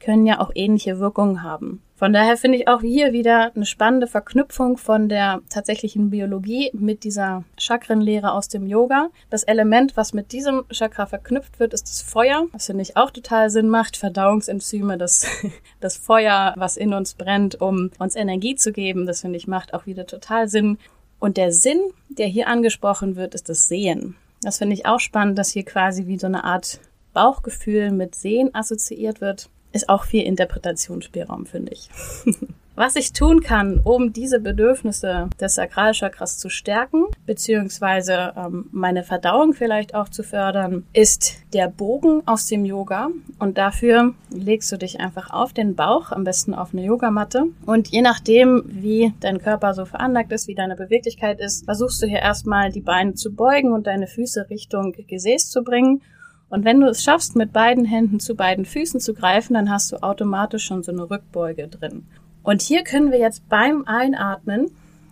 können 0.00 0.26
ja 0.26 0.40
auch 0.40 0.50
ähnliche 0.54 0.98
Wirkungen 0.98 1.42
haben. 1.42 1.82
Von 1.98 2.12
daher 2.12 2.36
finde 2.36 2.58
ich 2.58 2.68
auch 2.68 2.80
hier 2.80 3.12
wieder 3.12 3.50
eine 3.56 3.66
spannende 3.66 4.06
Verknüpfung 4.06 4.76
von 4.76 5.08
der 5.08 5.40
tatsächlichen 5.50 6.10
Biologie 6.10 6.70
mit 6.72 7.02
dieser 7.02 7.42
Chakrenlehre 7.58 8.30
aus 8.30 8.46
dem 8.46 8.68
Yoga. 8.68 9.08
Das 9.30 9.42
Element, 9.42 9.96
was 9.96 10.12
mit 10.12 10.30
diesem 10.30 10.62
Chakra 10.70 11.06
verknüpft 11.06 11.58
wird, 11.58 11.74
ist 11.74 11.88
das 11.88 12.00
Feuer, 12.00 12.46
was 12.52 12.66
finde 12.66 12.82
ich 12.82 12.96
auch 12.96 13.10
total 13.10 13.50
Sinn 13.50 13.68
macht. 13.68 13.96
Verdauungsenzyme, 13.96 14.96
das, 14.96 15.26
das 15.80 15.96
Feuer, 15.96 16.54
was 16.56 16.76
in 16.76 16.94
uns 16.94 17.14
brennt, 17.14 17.60
um 17.60 17.90
uns 17.98 18.14
Energie 18.14 18.54
zu 18.54 18.70
geben, 18.70 19.04
das 19.04 19.22
finde 19.22 19.36
ich 19.36 19.48
macht 19.48 19.74
auch 19.74 19.86
wieder 19.86 20.06
total 20.06 20.48
Sinn. 20.48 20.78
Und 21.18 21.36
der 21.36 21.50
Sinn, 21.50 21.80
der 22.08 22.28
hier 22.28 22.46
angesprochen 22.46 23.16
wird, 23.16 23.34
ist 23.34 23.48
das 23.48 23.66
Sehen. 23.66 24.14
Das 24.42 24.58
finde 24.58 24.74
ich 24.74 24.86
auch 24.86 25.00
spannend, 25.00 25.36
dass 25.36 25.50
hier 25.50 25.64
quasi 25.64 26.06
wie 26.06 26.16
so 26.16 26.28
eine 26.28 26.44
Art 26.44 26.78
Bauchgefühl 27.12 27.90
mit 27.90 28.14
Sehen 28.14 28.54
assoziiert 28.54 29.20
wird 29.20 29.50
ist 29.72 29.88
auch 29.88 30.04
viel 30.04 30.24
Interpretationsspielraum, 30.24 31.46
finde 31.46 31.72
ich. 31.72 31.88
Was 32.78 32.94
ich 32.94 33.12
tun 33.12 33.40
kann, 33.40 33.80
um 33.82 34.12
diese 34.12 34.38
Bedürfnisse 34.38 35.28
des 35.40 35.56
Sakralchakras 35.56 36.38
zu 36.38 36.48
stärken, 36.48 37.06
beziehungsweise 37.26 38.32
ähm, 38.36 38.68
meine 38.70 39.02
Verdauung 39.02 39.52
vielleicht 39.52 39.96
auch 39.96 40.08
zu 40.08 40.22
fördern, 40.22 40.84
ist 40.92 41.38
der 41.52 41.66
Bogen 41.66 42.22
aus 42.26 42.46
dem 42.46 42.64
Yoga. 42.64 43.08
Und 43.40 43.58
dafür 43.58 44.14
legst 44.30 44.70
du 44.70 44.76
dich 44.76 45.00
einfach 45.00 45.30
auf 45.30 45.52
den 45.52 45.74
Bauch, 45.74 46.12
am 46.12 46.22
besten 46.22 46.54
auf 46.54 46.72
eine 46.72 46.84
Yogamatte. 46.84 47.46
Und 47.66 47.88
je 47.88 48.00
nachdem, 48.00 48.62
wie 48.66 49.12
dein 49.18 49.40
Körper 49.40 49.74
so 49.74 49.84
veranlagt 49.84 50.30
ist, 50.30 50.46
wie 50.46 50.54
deine 50.54 50.76
Beweglichkeit 50.76 51.40
ist, 51.40 51.64
versuchst 51.64 52.00
du 52.00 52.06
hier 52.06 52.20
erstmal 52.20 52.70
die 52.70 52.80
Beine 52.80 53.14
zu 53.14 53.34
beugen 53.34 53.72
und 53.72 53.88
deine 53.88 54.06
Füße 54.06 54.50
Richtung 54.50 54.92
Gesäß 54.92 55.50
zu 55.50 55.64
bringen 55.64 56.00
und 56.50 56.64
wenn 56.64 56.80
du 56.80 56.86
es 56.88 57.02
schaffst, 57.02 57.36
mit 57.36 57.52
beiden 57.52 57.84
Händen 57.84 58.20
zu 58.20 58.34
beiden 58.34 58.64
Füßen 58.64 59.00
zu 59.00 59.14
greifen, 59.14 59.54
dann 59.54 59.70
hast 59.70 59.92
du 59.92 60.02
automatisch 60.02 60.64
schon 60.64 60.82
so 60.82 60.92
eine 60.92 61.10
Rückbeuge 61.10 61.68
drin. 61.68 62.06
Und 62.42 62.62
hier 62.62 62.84
können 62.84 63.12
wir 63.12 63.18
jetzt 63.18 63.48
beim 63.48 63.84
Einatmen 63.86 64.70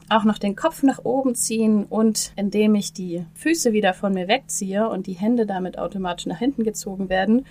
auch 0.09 0.25
noch 0.25 0.39
den 0.39 0.57
Kopf 0.57 0.83
nach 0.83 1.05
oben 1.05 1.35
ziehen 1.35 1.85
und 1.85 2.33
indem 2.37 2.75
ich 2.75 2.93
die 2.93 3.27
Füße 3.35 3.73
wieder 3.73 3.93
von 3.93 4.15
mir 4.15 4.29
wegziehe 4.29 4.89
und 4.89 5.07
die 5.07 5.15
Hände 5.15 5.47
damit 5.47 5.79
automatisch 5.79 6.27
nach 6.27 6.39
hinten 6.39 6.65
gezogen 6.65 7.09
werden, 7.09 7.45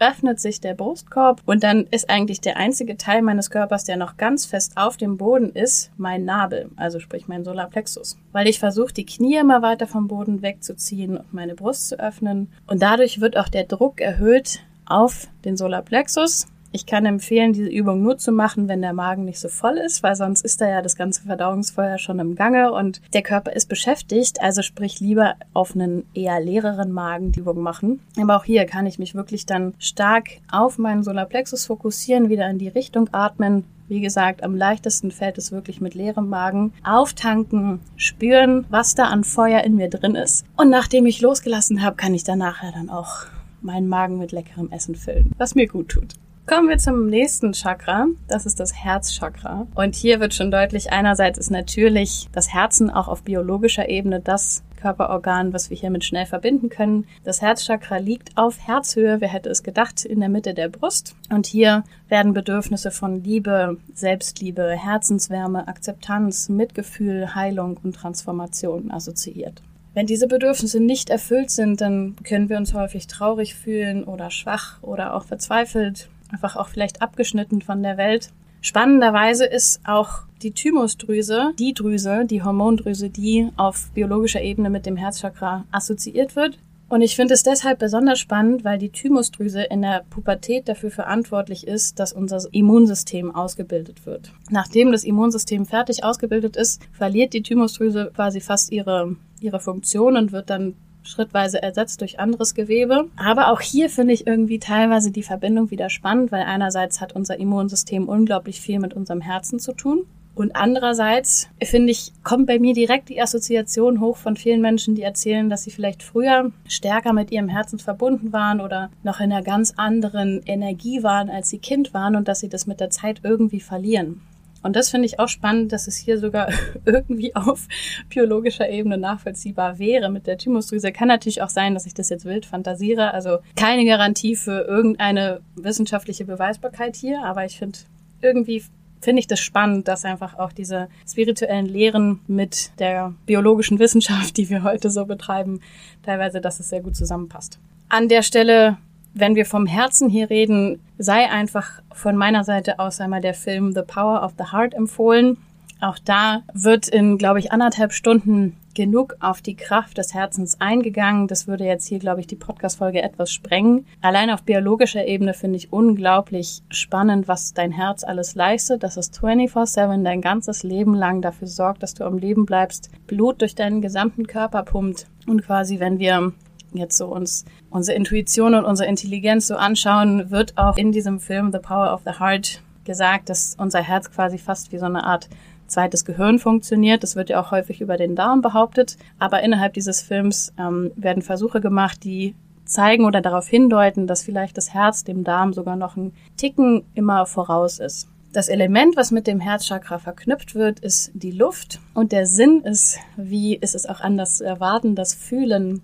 öffnet 0.00 0.40
sich 0.40 0.60
der 0.60 0.74
Brustkorb 0.74 1.42
und 1.46 1.62
dann 1.62 1.86
ist 1.90 2.10
eigentlich 2.10 2.40
der 2.40 2.56
einzige 2.56 2.96
Teil 2.96 3.22
meines 3.22 3.50
Körpers, 3.50 3.84
der 3.84 3.96
noch 3.96 4.16
ganz 4.16 4.46
fest 4.46 4.72
auf 4.76 4.96
dem 4.96 5.16
Boden 5.16 5.50
ist, 5.50 5.90
mein 5.96 6.24
Nabel, 6.24 6.70
also 6.76 7.00
sprich 7.00 7.28
mein 7.28 7.44
Solarplexus. 7.44 8.16
Weil 8.32 8.48
ich 8.48 8.58
versuche, 8.58 8.92
die 8.92 9.06
Knie 9.06 9.36
immer 9.36 9.62
weiter 9.62 9.86
vom 9.86 10.08
Boden 10.08 10.42
wegzuziehen 10.42 11.16
und 11.16 11.32
meine 11.32 11.54
Brust 11.54 11.88
zu 11.88 11.98
öffnen. 11.98 12.50
Und 12.66 12.82
dadurch 12.82 13.20
wird 13.20 13.36
auch 13.36 13.48
der 13.48 13.64
Druck 13.64 14.00
erhöht 14.00 14.60
auf 14.86 15.28
den 15.44 15.56
Solarplexus 15.56 16.46
ich 16.72 16.86
kann 16.86 17.06
empfehlen, 17.06 17.52
diese 17.52 17.68
Übung 17.68 18.02
nur 18.02 18.18
zu 18.18 18.32
machen, 18.32 18.68
wenn 18.68 18.82
der 18.82 18.92
Magen 18.92 19.24
nicht 19.24 19.40
so 19.40 19.48
voll 19.48 19.78
ist, 19.78 20.02
weil 20.02 20.16
sonst 20.16 20.42
ist 20.42 20.60
da 20.60 20.68
ja 20.68 20.82
das 20.82 20.96
ganze 20.96 21.22
Verdauungsfeuer 21.22 21.98
schon 21.98 22.18
im 22.18 22.34
Gange 22.34 22.72
und 22.72 23.00
der 23.14 23.22
Körper 23.22 23.52
ist 23.52 23.68
beschäftigt. 23.68 24.42
Also 24.42 24.62
sprich 24.62 25.00
lieber 25.00 25.34
auf 25.54 25.74
einen 25.74 26.04
eher 26.14 26.40
leereren 26.40 26.92
Magen 26.92 27.32
die 27.32 27.40
Übung 27.40 27.60
machen. 27.60 28.00
Aber 28.20 28.36
auch 28.36 28.44
hier 28.44 28.66
kann 28.66 28.86
ich 28.86 28.98
mich 28.98 29.14
wirklich 29.14 29.46
dann 29.46 29.74
stark 29.78 30.28
auf 30.50 30.78
meinen 30.78 31.02
Solarplexus 31.02 31.66
fokussieren, 31.66 32.28
wieder 32.28 32.48
in 32.48 32.58
die 32.58 32.68
Richtung 32.68 33.08
atmen, 33.12 33.64
wie 33.88 34.00
gesagt, 34.02 34.42
am 34.42 34.54
leichtesten 34.54 35.10
fällt 35.10 35.38
es 35.38 35.50
wirklich 35.50 35.80
mit 35.80 35.94
leerem 35.94 36.28
Magen. 36.28 36.74
Auftanken, 36.84 37.80
spüren, 37.96 38.66
was 38.68 38.94
da 38.94 39.04
an 39.04 39.24
Feuer 39.24 39.62
in 39.64 39.76
mir 39.76 39.88
drin 39.88 40.14
ist. 40.14 40.44
Und 40.58 40.68
nachdem 40.68 41.06
ich 41.06 41.22
losgelassen 41.22 41.82
habe, 41.82 41.96
kann 41.96 42.12
ich 42.12 42.22
danach 42.22 42.62
ja 42.62 42.70
dann 42.70 42.90
auch 42.90 43.24
meinen 43.62 43.88
Magen 43.88 44.18
mit 44.18 44.30
leckerem 44.30 44.70
Essen 44.70 44.94
füllen, 44.94 45.32
was 45.38 45.54
mir 45.54 45.66
gut 45.66 45.88
tut. 45.88 46.14
Kommen 46.48 46.70
wir 46.70 46.78
zum 46.78 47.08
nächsten 47.08 47.52
Chakra. 47.52 48.06
Das 48.26 48.46
ist 48.46 48.58
das 48.58 48.72
Herzchakra. 48.72 49.66
Und 49.74 49.94
hier 49.94 50.18
wird 50.18 50.32
schon 50.32 50.50
deutlich, 50.50 50.90
einerseits 50.90 51.38
ist 51.38 51.50
natürlich 51.50 52.26
das 52.32 52.54
Herzen 52.54 52.88
auch 52.88 53.06
auf 53.06 53.22
biologischer 53.22 53.90
Ebene 53.90 54.20
das 54.20 54.62
Körperorgan, 54.80 55.52
was 55.52 55.68
wir 55.68 55.76
hiermit 55.76 56.04
schnell 56.04 56.24
verbinden 56.24 56.70
können. 56.70 57.06
Das 57.22 57.42
Herzchakra 57.42 57.98
liegt 57.98 58.38
auf 58.38 58.66
Herzhöhe, 58.66 59.20
wer 59.20 59.28
hätte 59.28 59.50
es 59.50 59.62
gedacht, 59.62 60.06
in 60.06 60.20
der 60.20 60.30
Mitte 60.30 60.54
der 60.54 60.70
Brust. 60.70 61.14
Und 61.28 61.46
hier 61.46 61.84
werden 62.08 62.32
Bedürfnisse 62.32 62.92
von 62.92 63.22
Liebe, 63.22 63.76
Selbstliebe, 63.92 64.70
Herzenswärme, 64.70 65.68
Akzeptanz, 65.68 66.48
Mitgefühl, 66.48 67.34
Heilung 67.34 67.78
und 67.84 67.94
Transformation 67.94 68.90
assoziiert. 68.90 69.62
Wenn 69.92 70.06
diese 70.06 70.28
Bedürfnisse 70.28 70.80
nicht 70.80 71.10
erfüllt 71.10 71.50
sind, 71.50 71.82
dann 71.82 72.16
können 72.24 72.48
wir 72.48 72.56
uns 72.56 72.72
häufig 72.72 73.06
traurig 73.06 73.54
fühlen 73.54 74.04
oder 74.04 74.30
schwach 74.30 74.82
oder 74.82 75.12
auch 75.12 75.24
verzweifelt 75.24 76.08
einfach 76.30 76.56
auch 76.56 76.68
vielleicht 76.68 77.02
abgeschnitten 77.02 77.62
von 77.62 77.82
der 77.82 77.96
Welt. 77.96 78.30
Spannenderweise 78.60 79.46
ist 79.46 79.80
auch 79.84 80.22
die 80.42 80.52
Thymusdrüse, 80.52 81.52
die 81.58 81.74
Drüse, 81.74 82.24
die 82.24 82.42
Hormondrüse, 82.42 83.10
die 83.10 83.50
auf 83.56 83.90
biologischer 83.94 84.42
Ebene 84.42 84.70
mit 84.70 84.86
dem 84.86 84.96
Herzchakra 84.96 85.64
assoziiert 85.70 86.36
wird. 86.36 86.58
Und 86.88 87.02
ich 87.02 87.16
finde 87.16 87.34
es 87.34 87.42
deshalb 87.42 87.78
besonders 87.78 88.18
spannend, 88.18 88.64
weil 88.64 88.78
die 88.78 88.88
Thymusdrüse 88.88 89.62
in 89.62 89.82
der 89.82 90.04
Pubertät 90.08 90.68
dafür 90.68 90.90
verantwortlich 90.90 91.66
ist, 91.66 92.00
dass 92.00 92.14
unser 92.14 92.40
Immunsystem 92.50 93.34
ausgebildet 93.34 94.06
wird. 94.06 94.32
Nachdem 94.48 94.90
das 94.90 95.04
Immunsystem 95.04 95.66
fertig 95.66 96.02
ausgebildet 96.02 96.56
ist, 96.56 96.80
verliert 96.92 97.34
die 97.34 97.42
Thymusdrüse 97.42 98.10
quasi 98.14 98.40
fast 98.40 98.72
ihre, 98.72 99.16
ihre 99.40 99.60
Funktion 99.60 100.16
und 100.16 100.32
wird 100.32 100.48
dann 100.48 100.76
schrittweise 101.08 101.62
ersetzt 101.62 102.00
durch 102.00 102.20
anderes 102.20 102.54
Gewebe. 102.54 103.08
Aber 103.16 103.50
auch 103.50 103.60
hier 103.60 103.88
finde 103.90 104.14
ich 104.14 104.26
irgendwie 104.26 104.58
teilweise 104.58 105.10
die 105.10 105.22
Verbindung 105.22 105.70
wieder 105.70 105.90
spannend, 105.90 106.30
weil 106.30 106.42
einerseits 106.42 107.00
hat 107.00 107.14
unser 107.14 107.38
Immunsystem 107.38 108.08
unglaublich 108.08 108.60
viel 108.60 108.78
mit 108.78 108.94
unserem 108.94 109.20
Herzen 109.20 109.58
zu 109.58 109.72
tun. 109.72 110.06
Und 110.38 110.54
andererseits, 110.54 111.48
finde 111.60 111.90
ich, 111.90 112.12
kommt 112.22 112.46
bei 112.46 112.60
mir 112.60 112.72
direkt 112.72 113.08
die 113.08 113.20
Assoziation 113.20 113.98
hoch 113.98 114.16
von 114.16 114.36
vielen 114.36 114.60
Menschen, 114.60 114.94
die 114.94 115.02
erzählen, 115.02 115.50
dass 115.50 115.64
sie 115.64 115.72
vielleicht 115.72 116.00
früher 116.00 116.52
stärker 116.68 117.12
mit 117.12 117.32
ihrem 117.32 117.48
Herzen 117.48 117.80
verbunden 117.80 118.32
waren 118.32 118.60
oder 118.60 118.90
noch 119.02 119.18
in 119.18 119.32
einer 119.32 119.42
ganz 119.42 119.74
anderen 119.76 120.40
Energie 120.46 121.02
waren, 121.02 121.28
als 121.28 121.50
sie 121.50 121.58
Kind 121.58 121.92
waren 121.92 122.14
und 122.14 122.28
dass 122.28 122.38
sie 122.38 122.48
das 122.48 122.68
mit 122.68 122.78
der 122.78 122.90
Zeit 122.90 123.22
irgendwie 123.24 123.58
verlieren. 123.58 124.20
Und 124.62 124.76
das 124.76 124.90
finde 124.90 125.06
ich 125.06 125.18
auch 125.20 125.28
spannend, 125.28 125.72
dass 125.72 125.86
es 125.86 125.96
hier 125.96 126.18
sogar 126.18 126.48
irgendwie 126.84 127.34
auf 127.36 127.68
biologischer 128.08 128.68
Ebene 128.68 128.98
nachvollziehbar 128.98 129.78
wäre 129.78 130.10
mit 130.10 130.26
der 130.26 130.38
Thymusdrüse. 130.38 130.92
Kann 130.92 131.08
natürlich 131.08 131.42
auch 131.42 131.48
sein, 131.48 131.74
dass 131.74 131.86
ich 131.86 131.94
das 131.94 132.08
jetzt 132.08 132.24
wild 132.24 132.46
fantasiere. 132.46 133.14
Also 133.14 133.38
keine 133.56 133.84
Garantie 133.84 134.36
für 134.36 134.66
irgendeine 134.66 135.40
wissenschaftliche 135.54 136.24
Beweisbarkeit 136.24 136.96
hier, 136.96 137.22
aber 137.24 137.44
ich 137.44 137.58
finde 137.58 137.78
irgendwie 138.20 138.64
finde 139.00 139.20
ich 139.20 139.28
das 139.28 139.38
spannend, 139.40 139.86
dass 139.86 140.04
einfach 140.04 140.38
auch 140.38 140.52
diese 140.52 140.88
spirituellen 141.08 141.66
Lehren 141.66 142.20
mit 142.26 142.72
der 142.80 143.14
biologischen 143.26 143.78
Wissenschaft, 143.78 144.36
die 144.36 144.50
wir 144.50 144.64
heute 144.64 144.90
so 144.90 145.06
betreiben, 145.06 145.60
teilweise, 146.02 146.40
dass 146.40 146.58
es 146.58 146.68
sehr 146.68 146.80
gut 146.80 146.96
zusammenpasst. 146.96 147.60
An 147.88 148.08
der 148.08 148.22
Stelle 148.22 148.76
wenn 149.18 149.34
wir 149.34 149.46
vom 149.46 149.66
Herzen 149.66 150.08
hier 150.08 150.30
reden, 150.30 150.80
sei 150.96 151.28
einfach 151.28 151.82
von 151.92 152.16
meiner 152.16 152.44
Seite 152.44 152.78
aus 152.78 153.00
einmal 153.00 153.20
der 153.20 153.34
Film 153.34 153.72
The 153.72 153.82
Power 153.82 154.22
of 154.22 154.34
the 154.38 154.52
Heart 154.52 154.74
empfohlen. 154.74 155.38
Auch 155.80 155.98
da 155.98 156.42
wird 156.54 156.88
in, 156.88 157.18
glaube 157.18 157.38
ich, 157.38 157.52
anderthalb 157.52 157.92
Stunden 157.92 158.56
genug 158.74 159.16
auf 159.18 159.42
die 159.42 159.56
Kraft 159.56 159.98
des 159.98 160.14
Herzens 160.14 160.60
eingegangen. 160.60 161.26
Das 161.26 161.48
würde 161.48 161.64
jetzt 161.64 161.86
hier, 161.86 161.98
glaube 161.98 162.20
ich, 162.20 162.28
die 162.28 162.36
Podcast-Folge 162.36 163.02
etwas 163.02 163.32
sprengen. 163.32 163.86
Allein 164.02 164.30
auf 164.30 164.44
biologischer 164.44 165.04
Ebene 165.04 165.34
finde 165.34 165.56
ich 165.56 165.72
unglaublich 165.72 166.62
spannend, 166.70 167.26
was 167.26 167.54
dein 167.54 167.72
Herz 167.72 168.04
alles 168.04 168.36
leistet, 168.36 168.84
dass 168.84 168.96
es 168.96 169.12
24-7 169.12 170.04
dein 170.04 170.20
ganzes 170.20 170.62
Leben 170.62 170.94
lang 170.94 171.22
dafür 171.22 171.48
sorgt, 171.48 171.82
dass 171.82 171.94
du 171.94 172.04
am 172.04 172.18
Leben 172.18 172.46
bleibst, 172.46 172.90
Blut 173.08 173.40
durch 173.40 173.56
deinen 173.56 173.82
gesamten 173.82 174.28
Körper 174.28 174.62
pumpt 174.62 175.06
und 175.26 175.44
quasi, 175.44 175.80
wenn 175.80 175.98
wir 175.98 176.32
jetzt 176.72 176.96
so 176.96 177.06
uns 177.06 177.44
unsere 177.70 177.96
Intuition 177.96 178.54
und 178.54 178.64
unsere 178.64 178.88
Intelligenz 178.88 179.46
so 179.46 179.56
anschauen, 179.56 180.30
wird 180.30 180.56
auch 180.56 180.76
in 180.76 180.92
diesem 180.92 181.20
Film 181.20 181.52
The 181.52 181.58
Power 181.58 181.92
of 181.92 182.02
the 182.04 182.18
Heart 182.18 182.62
gesagt, 182.84 183.28
dass 183.28 183.54
unser 183.58 183.82
Herz 183.82 184.10
quasi 184.10 184.38
fast 184.38 184.72
wie 184.72 184.78
so 184.78 184.86
eine 184.86 185.04
Art 185.04 185.28
zweites 185.66 186.04
Gehirn 186.04 186.38
funktioniert. 186.38 187.02
Das 187.02 187.14
wird 187.14 187.30
ja 187.30 187.40
auch 187.40 187.50
häufig 187.50 187.80
über 187.80 187.96
den 187.96 188.16
Darm 188.16 188.40
behauptet. 188.40 188.96
Aber 189.18 189.42
innerhalb 189.42 189.74
dieses 189.74 190.02
Films 190.02 190.52
ähm, 190.58 190.90
werden 190.96 191.22
Versuche 191.22 191.60
gemacht, 191.60 192.02
die 192.04 192.34
zeigen 192.64 193.04
oder 193.04 193.20
darauf 193.20 193.46
hindeuten, 193.46 194.06
dass 194.06 194.22
vielleicht 194.22 194.56
das 194.56 194.74
Herz 194.74 195.04
dem 195.04 195.24
Darm 195.24 195.52
sogar 195.52 195.76
noch 195.76 195.96
einen 195.96 196.12
Ticken 196.36 196.84
immer 196.94 197.26
voraus 197.26 197.78
ist. 197.78 198.08
Das 198.32 198.48
Element, 198.48 198.96
was 198.96 199.10
mit 199.10 199.26
dem 199.26 199.40
Herzchakra 199.40 199.98
verknüpft 199.98 200.54
wird, 200.54 200.80
ist 200.80 201.10
die 201.14 201.30
Luft 201.30 201.80
und 201.94 202.12
der 202.12 202.26
Sinn 202.26 202.60
ist, 202.60 202.98
wie 203.16 203.54
ist 203.54 203.74
es 203.74 203.86
auch 203.86 204.00
anders 204.00 204.36
zu 204.36 204.44
erwarten, 204.44 204.94
das 204.94 205.14
Fühlen 205.14 205.82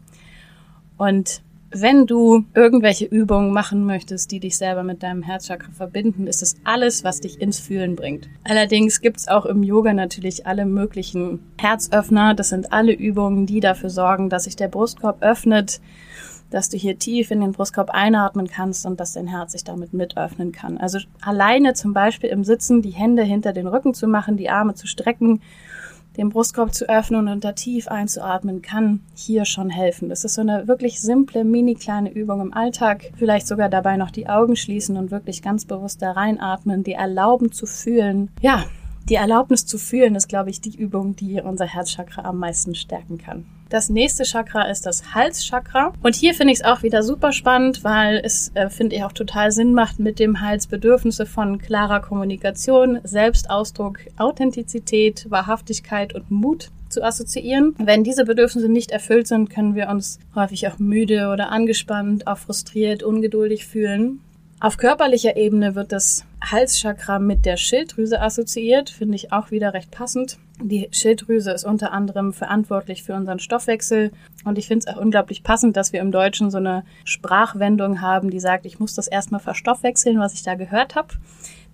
und 0.96 1.42
wenn 1.76 2.06
du 2.06 2.44
irgendwelche 2.54 3.04
Übungen 3.04 3.52
machen 3.52 3.84
möchtest, 3.84 4.30
die 4.30 4.38
dich 4.38 4.56
selber 4.56 4.84
mit 4.84 5.02
deinem 5.02 5.22
Herzchakra 5.22 5.72
verbinden, 5.72 6.28
ist 6.28 6.40
es 6.40 6.56
alles, 6.62 7.02
was 7.02 7.20
dich 7.20 7.40
ins 7.40 7.58
Fühlen 7.58 7.96
bringt. 7.96 8.28
Allerdings 8.44 9.00
gibt's 9.00 9.26
auch 9.26 9.44
im 9.44 9.64
Yoga 9.64 9.92
natürlich 9.92 10.46
alle 10.46 10.66
möglichen 10.66 11.40
Herzöffner. 11.58 12.34
Das 12.34 12.50
sind 12.50 12.72
alle 12.72 12.92
Übungen, 12.92 13.46
die 13.46 13.58
dafür 13.58 13.90
sorgen, 13.90 14.30
dass 14.30 14.44
sich 14.44 14.54
der 14.54 14.68
Brustkorb 14.68 15.20
öffnet, 15.22 15.80
dass 16.50 16.68
du 16.68 16.76
hier 16.76 16.96
tief 16.96 17.32
in 17.32 17.40
den 17.40 17.50
Brustkorb 17.50 17.90
einatmen 17.90 18.46
kannst 18.46 18.86
und 18.86 19.00
dass 19.00 19.14
dein 19.14 19.26
Herz 19.26 19.50
sich 19.52 19.64
damit 19.64 19.92
mit 19.92 20.16
öffnen 20.16 20.52
kann. 20.52 20.78
Also 20.78 21.00
alleine 21.22 21.74
zum 21.74 21.92
Beispiel 21.92 22.30
im 22.30 22.44
Sitzen 22.44 22.82
die 22.82 22.90
Hände 22.90 23.24
hinter 23.24 23.52
den 23.52 23.66
Rücken 23.66 23.94
zu 23.94 24.06
machen, 24.06 24.36
die 24.36 24.48
Arme 24.48 24.74
zu 24.74 24.86
strecken, 24.86 25.40
den 26.16 26.28
Brustkorb 26.28 26.74
zu 26.74 26.88
öffnen 26.88 27.28
und 27.28 27.44
da 27.44 27.52
tief 27.52 27.88
einzuatmen, 27.88 28.62
kann 28.62 29.00
hier 29.14 29.44
schon 29.44 29.70
helfen. 29.70 30.08
Das 30.08 30.24
ist 30.24 30.34
so 30.34 30.40
eine 30.40 30.68
wirklich 30.68 31.00
simple, 31.00 31.44
mini 31.44 31.74
kleine 31.74 32.12
Übung 32.12 32.40
im 32.40 32.54
Alltag. 32.54 33.12
Vielleicht 33.16 33.46
sogar 33.46 33.68
dabei 33.68 33.96
noch 33.96 34.10
die 34.10 34.28
Augen 34.28 34.56
schließen 34.56 34.96
und 34.96 35.10
wirklich 35.10 35.42
ganz 35.42 35.64
bewusst 35.64 36.02
da 36.02 36.12
reinatmen, 36.12 36.84
die 36.84 36.92
erlauben 36.92 37.52
zu 37.52 37.66
fühlen. 37.66 38.30
Ja, 38.40 38.64
die 39.08 39.16
Erlaubnis 39.16 39.66
zu 39.66 39.76
fühlen 39.76 40.14
ist, 40.14 40.28
glaube 40.28 40.50
ich, 40.50 40.60
die 40.60 40.76
Übung, 40.76 41.14
die 41.16 41.40
unser 41.40 41.66
Herzchakra 41.66 42.22
am 42.22 42.38
meisten 42.38 42.74
stärken 42.74 43.18
kann. 43.18 43.44
Das 43.68 43.88
nächste 43.88 44.24
Chakra 44.24 44.62
ist 44.70 44.86
das 44.86 45.14
Halschakra. 45.14 45.92
Und 46.02 46.14
hier 46.14 46.34
finde 46.34 46.52
ich 46.52 46.60
es 46.60 46.64
auch 46.64 46.82
wieder 46.82 47.02
super 47.02 47.32
spannend, 47.32 47.82
weil 47.82 48.20
es, 48.22 48.50
äh, 48.54 48.68
finde 48.68 48.96
ich, 48.96 49.04
auch 49.04 49.12
total 49.12 49.50
Sinn 49.52 49.72
macht, 49.72 49.98
mit 49.98 50.18
dem 50.18 50.40
Hals 50.40 50.66
Bedürfnisse 50.66 51.26
von 51.26 51.58
klarer 51.58 52.00
Kommunikation, 52.00 53.00
Selbstausdruck, 53.04 53.98
Authentizität, 54.18 55.26
Wahrhaftigkeit 55.30 56.14
und 56.14 56.30
Mut 56.30 56.70
zu 56.88 57.02
assoziieren. 57.02 57.74
Wenn 57.78 58.04
diese 58.04 58.24
Bedürfnisse 58.24 58.68
nicht 58.68 58.90
erfüllt 58.90 59.26
sind, 59.26 59.50
können 59.50 59.74
wir 59.74 59.88
uns 59.88 60.20
häufig 60.34 60.68
auch 60.68 60.78
müde 60.78 61.30
oder 61.32 61.50
angespannt, 61.50 62.26
auch 62.26 62.38
frustriert, 62.38 63.02
ungeduldig 63.02 63.66
fühlen. 63.66 64.20
Auf 64.60 64.76
körperlicher 64.76 65.36
Ebene 65.36 65.74
wird 65.74 65.92
das 65.92 66.24
Halschakra 66.50 67.18
mit 67.18 67.44
der 67.44 67.56
Schilddrüse 67.56 68.20
assoziiert, 68.20 68.90
finde 68.90 69.16
ich 69.16 69.32
auch 69.32 69.50
wieder 69.50 69.74
recht 69.74 69.90
passend. 69.90 70.38
Die 70.62 70.88
Schilddrüse 70.92 71.50
ist 71.50 71.64
unter 71.64 71.92
anderem 71.92 72.32
verantwortlich 72.32 73.02
für 73.02 73.14
unseren 73.14 73.38
Stoffwechsel 73.38 74.12
und 74.44 74.56
ich 74.56 74.68
finde 74.68 74.86
es 74.86 74.94
auch 74.94 75.00
unglaublich 75.00 75.42
passend, 75.42 75.76
dass 75.76 75.92
wir 75.92 76.00
im 76.00 76.12
Deutschen 76.12 76.50
so 76.50 76.58
eine 76.58 76.84
Sprachwendung 77.04 78.00
haben, 78.00 78.30
die 78.30 78.40
sagt, 78.40 78.66
ich 78.66 78.78
muss 78.78 78.94
das 78.94 79.08
erstmal 79.08 79.40
verstoffwechseln, 79.40 80.18
was 80.18 80.34
ich 80.34 80.42
da 80.42 80.54
gehört 80.54 80.94
habe. 80.94 81.08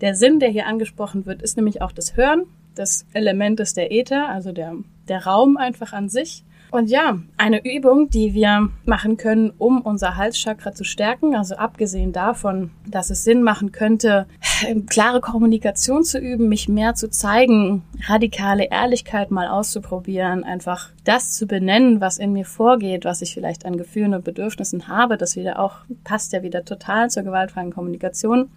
Der 0.01 0.15
Sinn, 0.15 0.41
der 0.41 0.49
hier 0.49 0.67
angesprochen 0.67 1.27
wird, 1.27 1.43
ist 1.43 1.57
nämlich 1.57 1.83
auch 1.83 1.93
das 1.93 2.17
Hören. 2.17 2.45
Das 2.75 3.05
Element 3.13 3.61
ist 3.61 3.77
der 3.77 3.93
Äther, 3.93 4.29
also 4.29 4.53
der, 4.53 4.75
der 5.09 5.27
Raum 5.27 5.57
einfach 5.57 5.93
an 5.93 6.09
sich. 6.09 6.45
Und 6.71 6.89
ja, 6.89 7.19
eine 7.37 7.65
Übung, 7.65 8.11
die 8.11 8.33
wir 8.33 8.69
machen 8.85 9.17
können, 9.17 9.53
um 9.59 9.81
unser 9.81 10.17
Halschakra 10.17 10.73
zu 10.73 10.85
stärken, 10.85 11.35
also 11.35 11.57
abgesehen 11.57 12.13
davon, 12.13 12.71
dass 12.87 13.11
es 13.11 13.25
Sinn 13.25 13.43
machen 13.43 13.73
könnte, 13.73 14.27
klare 14.87 15.21
Kommunikation 15.21 16.05
zu 16.05 16.19
üben, 16.19 16.49
mich 16.49 16.69
mehr 16.69 16.95
zu 16.95 17.11
zeigen, 17.11 17.83
radikale 18.07 18.71
Ehrlichkeit 18.71 19.33
mal 19.33 19.49
auszuprobieren, 19.49 20.45
einfach 20.45 20.91
das 21.05 21.33
zu 21.33 21.47
benennen, 21.47 22.01
was 22.01 22.19
in 22.19 22.33
mir 22.33 22.45
vorgeht, 22.45 23.05
was 23.05 23.21
ich 23.21 23.35
vielleicht 23.35 23.67
an 23.67 23.77
Gefühlen 23.77 24.15
und 24.15 24.25
Bedürfnissen 24.25 24.87
habe, 24.87 25.17
das 25.17 25.35
wieder 25.35 25.59
auch 25.59 25.79
passt 26.05 26.33
ja 26.33 26.43
wieder 26.43 26.65
total 26.65 27.11
zur 27.11 27.25
gewaltfreien 27.25 27.73
Kommunikation. 27.73 28.49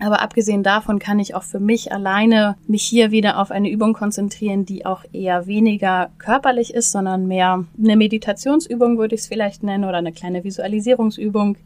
Aber 0.00 0.22
abgesehen 0.22 0.62
davon 0.62 1.00
kann 1.00 1.18
ich 1.18 1.34
auch 1.34 1.42
für 1.42 1.58
mich 1.58 1.92
alleine 1.92 2.56
mich 2.68 2.84
hier 2.84 3.10
wieder 3.10 3.38
auf 3.38 3.50
eine 3.50 3.68
Übung 3.68 3.94
konzentrieren, 3.94 4.64
die 4.64 4.86
auch 4.86 5.04
eher 5.12 5.46
weniger 5.46 6.10
körperlich 6.18 6.72
ist, 6.72 6.92
sondern 6.92 7.26
mehr 7.26 7.64
eine 7.82 7.96
Meditationsübung 7.96 8.98
würde 8.98 9.16
ich 9.16 9.22
es 9.22 9.26
vielleicht 9.26 9.64
nennen 9.64 9.84
oder 9.84 9.98
eine 9.98 10.12
kleine 10.12 10.44
Visualisierungsübung. 10.44 11.56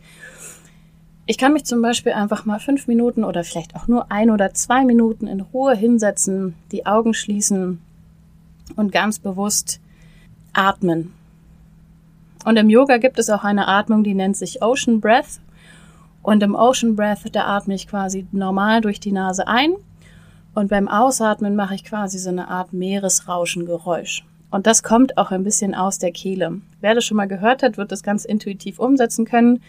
Ich 1.27 1.37
kann 1.37 1.53
mich 1.53 1.65
zum 1.65 1.83
Beispiel 1.83 2.13
einfach 2.13 2.47
mal 2.47 2.59
fünf 2.59 2.89
Minuten 2.89 3.23
oder 3.23 3.45
vielleicht 3.45 3.77
auch 3.77 3.87
nur 3.87 4.11
ein 4.11 4.31
oder 4.31 4.55
zwei 4.55 4.85
Minuten 4.85 5.27
in 5.27 5.41
Ruhe 5.41 5.77
hinsetzen, 5.77 6.55
die 6.73 6.87
Augen 6.87 7.15
schließen 7.15 7.81
und 8.77 8.93
ganz 8.93 9.19
bewusst 9.19 9.79
atmen. 10.55 11.13
Und 12.45 12.57
im 12.57 12.71
Yoga 12.71 12.97
gibt 12.97 13.19
es 13.19 13.31
auch 13.31 13.45
eine 13.45 13.69
Atmung, 13.69 14.03
die 14.03 14.15
nennt 14.15 14.37
sich 14.37 14.63
Ocean 14.63 15.01
Breath 15.01 15.39
und 16.23 16.43
im 16.43 16.55
Ocean 16.55 16.95
Breath, 16.95 17.25
da 17.33 17.47
atme 17.47 17.75
ich 17.75 17.89
quasi 17.89 18.27
normal 18.31 18.81
durch 18.81 19.01
die 19.01 19.13
Nase 19.13 19.47
ein. 19.49 19.75
Und 20.55 20.69
beim 20.69 20.87
Ausatmen 20.87 21.57
mache 21.57 21.75
ich 21.75 21.85
quasi 21.85 22.19
so 22.19 22.29
eine 22.29 22.49
Art 22.49 22.73
Meeresrauschengeräusch. 22.73 24.25
Und 24.51 24.67
das 24.67 24.83
kommt 24.83 25.17
auch 25.17 25.31
ein 25.31 25.45
bisschen 25.45 25.75
aus 25.75 25.99
der 25.99 26.13
Kehle. 26.13 26.61
Wer 26.81 26.95
das 26.95 27.05
schon 27.05 27.17
mal 27.17 27.27
gehört 27.27 27.63
hat, 27.63 27.79
wird 27.79 27.91
das 27.91 28.03
ganz 28.03 28.25
intuitiv 28.25 28.79
umsetzen 28.79 29.25
können. 29.25 29.63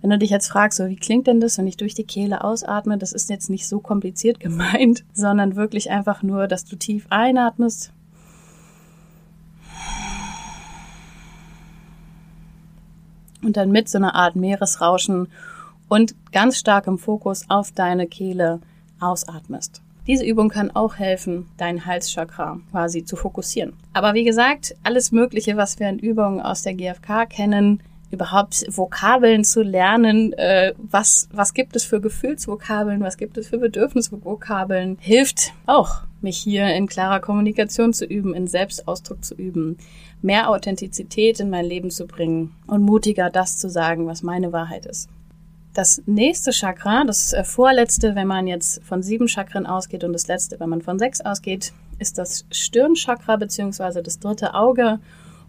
Wenn 0.00 0.10
du 0.10 0.18
dich 0.18 0.30
jetzt 0.30 0.48
fragst, 0.48 0.76
so 0.76 0.88
wie 0.88 0.96
klingt 0.96 1.28
denn 1.28 1.40
das, 1.40 1.56
wenn 1.56 1.68
ich 1.68 1.76
durch 1.76 1.94
die 1.94 2.04
Kehle 2.04 2.44
ausatme, 2.44 2.98
das 2.98 3.12
ist 3.12 3.30
jetzt 3.30 3.48
nicht 3.48 3.66
so 3.66 3.80
kompliziert 3.80 4.40
gemeint, 4.40 5.04
sondern 5.14 5.56
wirklich 5.56 5.90
einfach 5.90 6.22
nur, 6.22 6.48
dass 6.48 6.64
du 6.64 6.76
tief 6.76 7.06
einatmest. 7.10 7.92
Und 13.40 13.56
dann 13.56 13.70
mit 13.70 13.88
so 13.88 13.98
einer 13.98 14.14
Art 14.14 14.36
Meeresrauschen 14.36 15.28
und 15.88 16.14
ganz 16.32 16.58
stark 16.58 16.86
im 16.86 16.98
Fokus 16.98 17.44
auf 17.48 17.72
deine 17.72 18.06
Kehle 18.06 18.60
ausatmest. 19.00 19.82
Diese 20.06 20.24
Übung 20.24 20.50
kann 20.50 20.70
auch 20.70 20.96
helfen, 20.96 21.46
dein 21.56 21.86
Halschakra 21.86 22.60
quasi 22.70 23.04
zu 23.04 23.16
fokussieren. 23.16 23.72
Aber 23.94 24.12
wie 24.12 24.24
gesagt, 24.24 24.74
alles 24.82 25.12
Mögliche, 25.12 25.56
was 25.56 25.78
wir 25.78 25.88
an 25.88 25.98
Übungen 25.98 26.40
aus 26.40 26.62
der 26.62 26.74
GfK 26.74 27.26
kennen, 27.26 27.82
überhaupt 28.10 28.66
Vokabeln 28.68 29.44
zu 29.44 29.62
lernen, 29.62 30.34
äh, 30.34 30.74
was, 30.76 31.28
was 31.32 31.54
gibt 31.54 31.74
es 31.74 31.84
für 31.84 32.00
Gefühlsvokabeln, 32.00 33.00
was 33.00 33.16
gibt 33.16 33.38
es 33.38 33.48
für 33.48 33.58
Bedürfnisvokabeln, 33.58 34.98
hilft 35.00 35.52
auch, 35.66 36.02
mich 36.20 36.36
hier 36.36 36.66
in 36.74 36.86
klarer 36.86 37.20
Kommunikation 37.20 37.92
zu 37.92 38.04
üben, 38.04 38.34
in 38.34 38.46
Selbstausdruck 38.46 39.24
zu 39.24 39.34
üben, 39.34 39.78
mehr 40.22 40.50
Authentizität 40.50 41.40
in 41.40 41.50
mein 41.50 41.64
Leben 41.64 41.90
zu 41.90 42.06
bringen 42.06 42.54
und 42.66 42.82
mutiger 42.82 43.30
das 43.30 43.58
zu 43.58 43.68
sagen, 43.68 44.06
was 44.06 44.22
meine 44.22 44.52
Wahrheit 44.52 44.86
ist. 44.86 45.08
Das 45.74 46.00
nächste 46.06 46.52
Chakra, 46.52 47.02
das 47.04 47.32
äh, 47.32 47.42
vorletzte, 47.42 48.14
wenn 48.14 48.28
man 48.28 48.46
jetzt 48.46 48.80
von 48.84 49.02
sieben 49.02 49.26
Chakren 49.26 49.66
ausgeht 49.66 50.04
und 50.04 50.12
das 50.12 50.28
letzte, 50.28 50.60
wenn 50.60 50.68
man 50.68 50.82
von 50.82 51.00
sechs 51.00 51.20
ausgeht, 51.20 51.72
ist 51.98 52.16
das 52.16 52.46
Stirnchakra 52.52 53.34
beziehungsweise 53.36 54.00
das 54.00 54.20
dritte 54.20 54.54
Auge. 54.54 55.00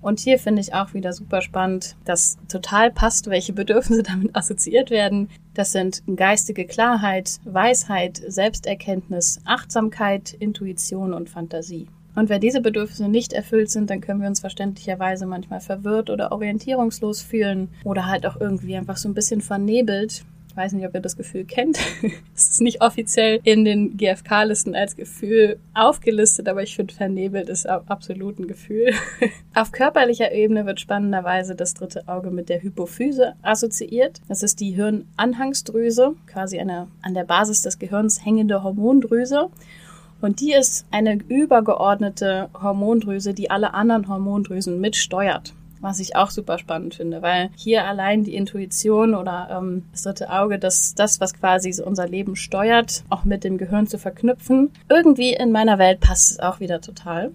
Und 0.01 0.19
hier 0.19 0.39
finde 0.39 0.61
ich 0.61 0.73
auch 0.73 0.95
wieder 0.95 1.13
super 1.13 1.41
spannend, 1.41 1.95
dass 2.05 2.37
total 2.47 2.91
passt, 2.91 3.29
welche 3.29 3.53
Bedürfnisse 3.53 4.01
damit 4.03 4.35
assoziiert 4.35 4.89
werden. 4.89 5.29
Das 5.53 5.71
sind 5.71 6.01
geistige 6.15 6.65
Klarheit, 6.65 7.39
Weisheit, 7.43 8.19
Selbsterkenntnis, 8.27 9.41
Achtsamkeit, 9.45 10.33
Intuition 10.33 11.13
und 11.13 11.29
Fantasie. 11.29 11.87
Und 12.15 12.29
wenn 12.29 12.41
diese 12.41 12.61
Bedürfnisse 12.61 13.09
nicht 13.09 13.33
erfüllt 13.33 13.69
sind, 13.69 13.89
dann 13.89 14.01
können 14.01 14.21
wir 14.21 14.27
uns 14.27 14.39
verständlicherweise 14.39 15.25
manchmal 15.25 15.59
verwirrt 15.59 16.09
oder 16.09 16.31
orientierungslos 16.31 17.21
fühlen 17.21 17.69
oder 17.83 18.07
halt 18.07 18.25
auch 18.25 18.39
irgendwie 18.39 18.75
einfach 18.75 18.97
so 18.97 19.09
ein 19.09 19.13
bisschen 19.13 19.41
vernebelt. 19.41 20.23
Ich 20.55 20.57
weiß 20.57 20.71
nicht, 20.71 20.87
ob 20.87 20.95
ihr 20.95 21.01
das 21.01 21.17
Gefühl 21.17 21.43
kennt. 21.43 21.77
es 22.33 22.51
ist 22.51 22.61
nicht 22.61 22.81
offiziell 22.81 23.41
in 23.43 23.65
den 23.65 23.97
GFK-Listen 23.97 24.73
als 24.73 24.95
Gefühl 24.95 25.59
aufgelistet, 25.73 26.47
aber 26.47 26.63
ich 26.63 26.77
finde, 26.77 26.93
vernebelt 26.93 27.49
ist 27.49 27.67
absolut 27.67 28.39
ein 28.39 28.47
Gefühl. 28.47 28.93
Auf 29.53 29.73
körperlicher 29.73 30.31
Ebene 30.31 30.65
wird 30.65 30.79
spannenderweise 30.79 31.55
das 31.55 31.73
dritte 31.73 32.07
Auge 32.07 32.31
mit 32.31 32.47
der 32.47 32.61
Hypophyse 32.61 33.33
assoziiert. 33.41 34.21
Das 34.29 34.43
ist 34.43 34.61
die 34.61 34.71
Hirnanhangsdrüse, 34.71 36.15
quasi 36.25 36.57
eine 36.57 36.87
an 37.01 37.13
der 37.13 37.25
Basis 37.25 37.61
des 37.61 37.77
Gehirns 37.77 38.23
hängende 38.23 38.63
Hormondrüse. 38.63 39.49
Und 40.25 40.39
die 40.39 40.53
ist 40.53 40.87
eine 40.89 41.19
übergeordnete 41.27 42.49
Hormondrüse, 42.59 43.35
die 43.35 43.51
alle 43.51 43.75
anderen 43.75 44.07
Hormondrüsen 44.07 44.81
mitsteuert. 44.81 45.53
Was 45.81 45.99
ich 45.99 46.15
auch 46.15 46.31
super 46.31 46.57
spannend 46.57 46.95
finde, 46.95 47.21
weil 47.21 47.51
hier 47.55 47.85
allein 47.85 48.23
die 48.23 48.33
Intuition 48.33 49.13
oder 49.13 49.49
ähm, 49.51 49.83
das 49.91 50.01
dritte 50.01 50.31
Auge, 50.31 50.57
das, 50.57 50.95
das, 50.95 51.21
was 51.21 51.35
quasi 51.35 51.71
so 51.71 51.85
unser 51.85 52.07
Leben 52.07 52.35
steuert, 52.35 53.03
auch 53.11 53.23
mit 53.23 53.43
dem 53.43 53.59
Gehirn 53.59 53.85
zu 53.85 53.99
verknüpfen. 53.99 54.71
Irgendwie 54.89 55.33
in 55.33 55.51
meiner 55.51 55.77
Welt 55.77 55.99
passt 55.99 56.31
es 56.31 56.39
auch 56.39 56.59
wieder 56.59 56.81
total. 56.81 57.31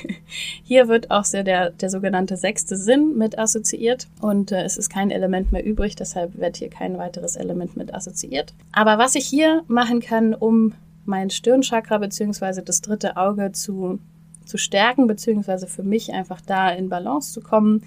hier 0.64 0.88
wird 0.88 1.10
auch 1.10 1.24
sehr 1.24 1.44
der, 1.44 1.68
der 1.68 1.90
sogenannte 1.90 2.38
sechste 2.38 2.78
Sinn 2.78 3.18
mit 3.18 3.38
assoziiert 3.38 4.08
und 4.22 4.50
äh, 4.50 4.62
es 4.62 4.78
ist 4.78 4.88
kein 4.88 5.10
Element 5.10 5.52
mehr 5.52 5.66
übrig, 5.66 5.94
deshalb 5.94 6.38
wird 6.38 6.56
hier 6.56 6.70
kein 6.70 6.96
weiteres 6.96 7.36
Element 7.36 7.76
mit 7.76 7.92
assoziiert. 7.92 8.54
Aber 8.72 8.96
was 8.96 9.14
ich 9.14 9.26
hier 9.26 9.62
machen 9.68 10.00
kann, 10.00 10.32
um 10.32 10.72
mein 11.10 11.28
Stirnchakra 11.28 11.98
beziehungsweise 11.98 12.62
das 12.62 12.80
dritte 12.80 13.18
Auge 13.18 13.52
zu, 13.52 13.98
zu 14.46 14.56
stärken, 14.56 15.06
beziehungsweise 15.06 15.66
für 15.66 15.82
mich 15.82 16.12
einfach 16.12 16.40
da 16.40 16.70
in 16.70 16.88
Balance 16.88 17.32
zu 17.32 17.42
kommen, 17.42 17.82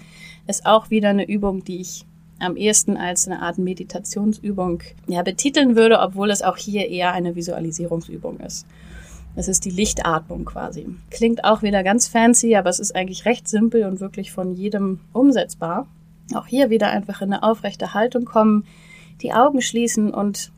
ist 0.46 0.66
auch 0.66 0.90
wieder 0.90 1.08
eine 1.08 1.26
Übung, 1.26 1.64
die 1.64 1.80
ich 1.80 2.04
am 2.38 2.56
ehesten 2.56 2.96
als 2.96 3.26
eine 3.26 3.42
Art 3.42 3.58
Meditationsübung 3.58 4.82
ja, 5.06 5.22
betiteln 5.22 5.76
würde, 5.76 6.00
obwohl 6.00 6.30
es 6.30 6.42
auch 6.42 6.56
hier 6.56 6.88
eher 6.88 7.12
eine 7.12 7.34
Visualisierungsübung 7.34 8.40
ist. 8.40 8.66
Es 9.36 9.48
ist 9.48 9.64
die 9.64 9.70
Lichtatmung 9.70 10.44
quasi. 10.44 10.86
Klingt 11.10 11.44
auch 11.44 11.62
wieder 11.62 11.82
ganz 11.82 12.06
fancy, 12.06 12.54
aber 12.54 12.70
es 12.70 12.78
ist 12.78 12.94
eigentlich 12.94 13.24
recht 13.24 13.48
simpel 13.48 13.84
und 13.84 14.00
wirklich 14.00 14.30
von 14.30 14.54
jedem 14.54 15.00
umsetzbar. 15.12 15.88
Auch 16.34 16.46
hier 16.46 16.70
wieder 16.70 16.90
einfach 16.90 17.20
in 17.20 17.32
eine 17.32 17.42
aufrechte 17.42 17.94
Haltung 17.94 18.24
kommen, 18.24 18.64
die 19.22 19.32
Augen 19.32 19.60
schließen 19.60 20.12
und 20.12 20.52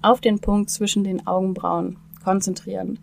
auf 0.00 0.20
den 0.20 0.40
Punkt 0.40 0.70
zwischen 0.70 1.04
den 1.04 1.26
Augenbrauen 1.26 1.96
konzentrieren. 2.22 2.98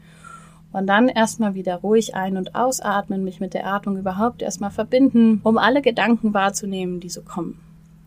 Und 0.72 0.88
dann 0.88 1.10
erstmal 1.10 1.56
wieder 1.56 1.78
ruhig 1.78 2.16
ein- 2.16 2.38
und 2.38 2.54
ausatmen, 2.54 3.24
mich 3.24 3.40
mit 3.40 3.54
der 3.54 3.66
Atmung 3.66 3.98
überhaupt 3.98 4.42
erstmal 4.42 4.70
verbinden, 4.70 5.42
um 5.44 5.58
alle 5.58 5.82
Gedanken 5.82 6.34
wahrzunehmen, 6.34 7.00
die 7.00 7.10
so 7.10 7.22
kommen. 7.22 7.60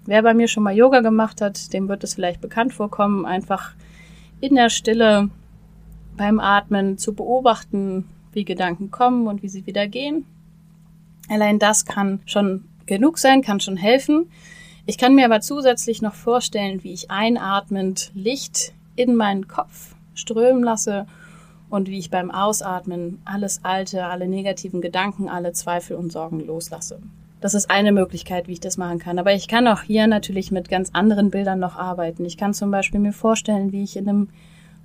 Wer 0.04 0.22
bei 0.22 0.34
mir 0.34 0.48
schon 0.48 0.62
mal 0.62 0.76
Yoga 0.76 1.00
gemacht 1.00 1.40
hat, 1.40 1.72
dem 1.72 1.88
wird 1.88 2.04
es 2.04 2.14
vielleicht 2.14 2.40
bekannt 2.40 2.72
vorkommen, 2.72 3.24
einfach 3.24 3.72
in 4.40 4.54
der 4.54 4.70
Stille 4.70 5.28
beim 6.16 6.40
Atmen 6.40 6.98
zu 6.98 7.14
beobachten, 7.14 8.08
wie 8.32 8.44
Gedanken 8.44 8.90
kommen 8.90 9.26
und 9.26 9.42
wie 9.42 9.48
sie 9.48 9.66
wieder 9.66 9.86
gehen. 9.88 10.24
Allein 11.28 11.58
das 11.58 11.84
kann 11.84 12.20
schon 12.26 12.64
genug 12.86 13.18
sein, 13.18 13.42
kann 13.42 13.60
schon 13.60 13.76
helfen. 13.76 14.30
Ich 14.86 14.98
kann 14.98 15.14
mir 15.14 15.24
aber 15.24 15.40
zusätzlich 15.40 16.02
noch 16.02 16.14
vorstellen, 16.14 16.82
wie 16.82 16.92
ich 16.92 17.10
einatmend 17.10 18.10
Licht 18.14 18.72
in 18.96 19.14
meinen 19.14 19.46
Kopf 19.46 19.94
strömen 20.14 20.62
lasse 20.62 21.06
und 21.70 21.88
wie 21.88 21.98
ich 21.98 22.10
beim 22.10 22.30
Ausatmen 22.30 23.20
alles 23.24 23.60
Alte, 23.62 24.04
alle 24.04 24.28
negativen 24.28 24.80
Gedanken, 24.80 25.28
alle 25.28 25.52
Zweifel 25.52 25.96
und 25.96 26.12
Sorgen 26.12 26.40
loslasse. 26.40 27.00
Das 27.40 27.54
ist 27.54 27.70
eine 27.70 27.92
Möglichkeit, 27.92 28.46
wie 28.46 28.52
ich 28.52 28.60
das 28.60 28.76
machen 28.76 29.00
kann. 29.00 29.18
Aber 29.18 29.32
ich 29.32 29.48
kann 29.48 29.66
auch 29.66 29.82
hier 29.82 30.06
natürlich 30.06 30.52
mit 30.52 30.68
ganz 30.68 30.90
anderen 30.92 31.30
Bildern 31.30 31.58
noch 31.58 31.76
arbeiten. 31.76 32.24
Ich 32.24 32.36
kann 32.36 32.54
zum 32.54 32.70
Beispiel 32.70 33.00
mir 33.00 33.12
vorstellen, 33.12 33.72
wie 33.72 33.82
ich 33.82 33.96
in 33.96 34.08
einem 34.08 34.28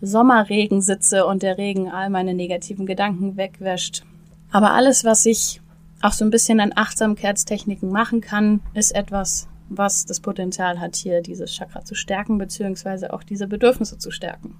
Sommerregen 0.01 0.81
sitze 0.81 1.25
und 1.25 1.43
der 1.43 1.57
Regen 1.57 1.91
all 1.91 2.09
meine 2.09 2.33
negativen 2.33 2.85
Gedanken 2.85 3.37
wegwäscht. 3.37 4.03
Aber 4.51 4.71
alles, 4.71 5.03
was 5.03 5.25
ich 5.25 5.61
auch 6.01 6.13
so 6.13 6.25
ein 6.25 6.31
bisschen 6.31 6.59
an 6.59 6.73
Achtsamkeitstechniken 6.75 7.91
machen 7.91 8.21
kann, 8.21 8.61
ist 8.73 8.95
etwas, 8.95 9.47
was 9.69 10.05
das 10.05 10.19
Potenzial 10.19 10.79
hat, 10.79 10.95
hier 10.95 11.21
dieses 11.21 11.51
Chakra 11.51 11.83
zu 11.83 11.95
stärken, 11.95 12.37
beziehungsweise 12.37 13.13
auch 13.13 13.23
diese 13.23 13.47
Bedürfnisse 13.47 13.97
zu 13.97 14.09
stärken. 14.09 14.55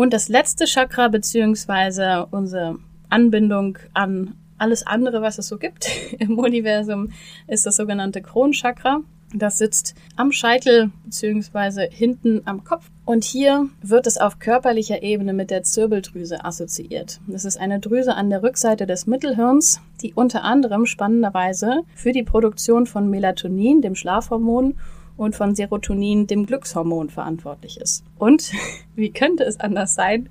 Und 0.00 0.14
das 0.14 0.30
letzte 0.30 0.64
Chakra, 0.64 1.08
beziehungsweise 1.08 2.26
unsere 2.30 2.78
Anbindung 3.10 3.76
an 3.92 4.34
alles 4.56 4.86
andere, 4.86 5.20
was 5.20 5.36
es 5.36 5.48
so 5.48 5.58
gibt 5.58 5.90
im 6.18 6.38
Universum, 6.38 7.10
ist 7.46 7.66
das 7.66 7.76
sogenannte 7.76 8.22
Kronchakra. 8.22 9.02
Das 9.34 9.58
sitzt 9.58 9.94
am 10.16 10.32
Scheitel 10.32 10.90
beziehungsweise 11.04 11.82
hinten 11.82 12.40
am 12.46 12.64
Kopf. 12.64 12.86
Und 13.04 13.24
hier 13.24 13.68
wird 13.82 14.06
es 14.06 14.16
auf 14.16 14.38
körperlicher 14.38 15.02
Ebene 15.02 15.34
mit 15.34 15.50
der 15.50 15.64
Zirbeldrüse 15.64 16.46
assoziiert. 16.46 17.20
Das 17.26 17.44
ist 17.44 17.60
eine 17.60 17.78
Drüse 17.78 18.14
an 18.14 18.30
der 18.30 18.42
Rückseite 18.42 18.86
des 18.86 19.06
Mittelhirns, 19.06 19.82
die 20.00 20.14
unter 20.14 20.44
anderem 20.44 20.86
spannenderweise 20.86 21.82
für 21.94 22.12
die 22.12 22.22
Produktion 22.22 22.86
von 22.86 23.10
Melatonin, 23.10 23.82
dem 23.82 23.94
Schlafhormon, 23.94 24.78
und 25.20 25.36
von 25.36 25.54
Serotonin, 25.54 26.26
dem 26.26 26.46
Glückshormon, 26.46 27.10
verantwortlich 27.10 27.78
ist. 27.78 28.04
Und, 28.18 28.52
wie 28.96 29.10
könnte 29.10 29.44
es 29.44 29.60
anders 29.60 29.94
sein? 29.94 30.30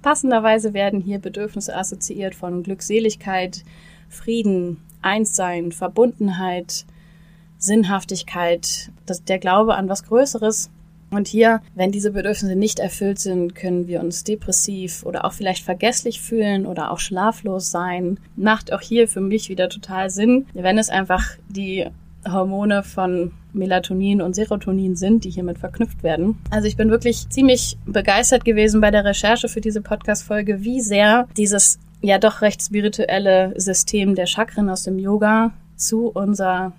Passenderweise 0.00 0.72
werden 0.72 1.02
hier 1.02 1.18
Bedürfnisse 1.18 1.76
assoziiert 1.76 2.34
von 2.34 2.62
Glückseligkeit, 2.62 3.64
Frieden, 4.08 4.78
Einssein, 5.02 5.72
Verbundenheit, 5.72 6.86
Sinnhaftigkeit, 7.58 8.90
das, 9.04 9.24
der 9.24 9.38
Glaube 9.38 9.74
an 9.74 9.90
was 9.90 10.04
Größeres. 10.04 10.70
Und 11.10 11.28
hier, 11.28 11.60
wenn 11.74 11.92
diese 11.92 12.12
Bedürfnisse 12.12 12.56
nicht 12.56 12.78
erfüllt 12.78 13.18
sind, 13.18 13.54
können 13.54 13.88
wir 13.88 14.00
uns 14.00 14.24
depressiv 14.24 15.04
oder 15.04 15.26
auch 15.26 15.34
vielleicht 15.34 15.64
vergesslich 15.64 16.22
fühlen 16.22 16.64
oder 16.64 16.92
auch 16.92 16.98
schlaflos 16.98 17.70
sein. 17.70 18.18
Macht 18.36 18.72
auch 18.72 18.80
hier 18.80 19.06
für 19.06 19.20
mich 19.20 19.50
wieder 19.50 19.68
total 19.68 20.08
Sinn, 20.08 20.46
wenn 20.54 20.78
es 20.78 20.88
einfach 20.88 21.36
die 21.48 21.88
Hormone 22.28 22.82
von 22.82 23.32
Melatonin 23.52 24.22
und 24.22 24.34
Serotonin 24.34 24.96
sind, 24.96 25.24
die 25.24 25.30
hiermit 25.30 25.58
verknüpft 25.58 26.02
werden. 26.02 26.38
Also 26.50 26.68
ich 26.68 26.76
bin 26.76 26.90
wirklich 26.90 27.28
ziemlich 27.30 27.78
begeistert 27.86 28.44
gewesen 28.44 28.80
bei 28.80 28.90
der 28.90 29.04
Recherche 29.04 29.48
für 29.48 29.60
diese 29.60 29.80
Podcast-Folge, 29.80 30.62
wie 30.62 30.80
sehr 30.80 31.26
dieses 31.36 31.78
ja 32.02 32.18
doch 32.18 32.42
recht 32.42 32.62
spirituelle 32.62 33.52
System 33.56 34.14
der 34.14 34.26
Chakren 34.26 34.70
aus 34.70 34.84
dem 34.84 34.98
Yoga 34.98 35.52
zu 35.76 36.08
unser 36.08 36.72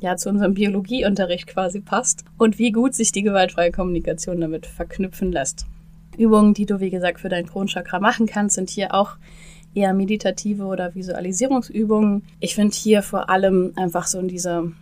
ja 0.00 0.16
zu 0.16 0.28
unserem 0.28 0.54
Biologieunterricht 0.54 1.46
quasi 1.46 1.80
passt 1.80 2.24
und 2.36 2.58
wie 2.58 2.72
gut 2.72 2.94
sich 2.94 3.10
die 3.10 3.22
gewaltfreie 3.22 3.72
Kommunikation 3.72 4.40
damit 4.40 4.66
verknüpfen 4.66 5.32
lässt. 5.32 5.66
Übungen, 6.18 6.54
die 6.54 6.66
du 6.66 6.80
wie 6.80 6.90
gesagt 6.90 7.20
für 7.20 7.28
dein 7.28 7.46
Kronchakra 7.46 8.00
machen 8.00 8.26
kannst, 8.26 8.54
sind 8.54 8.70
hier 8.70 8.94
auch 8.94 9.16
eher 9.74 9.94
meditative 9.94 10.64
oder 10.64 10.94
Visualisierungsübungen. 10.94 12.22
Ich 12.40 12.54
finde 12.54 12.74
hier 12.74 13.02
vor 13.02 13.28
allem 13.28 13.72
einfach 13.76 14.06
so 14.06 14.18
in 14.18 14.28
diese, 14.28 14.72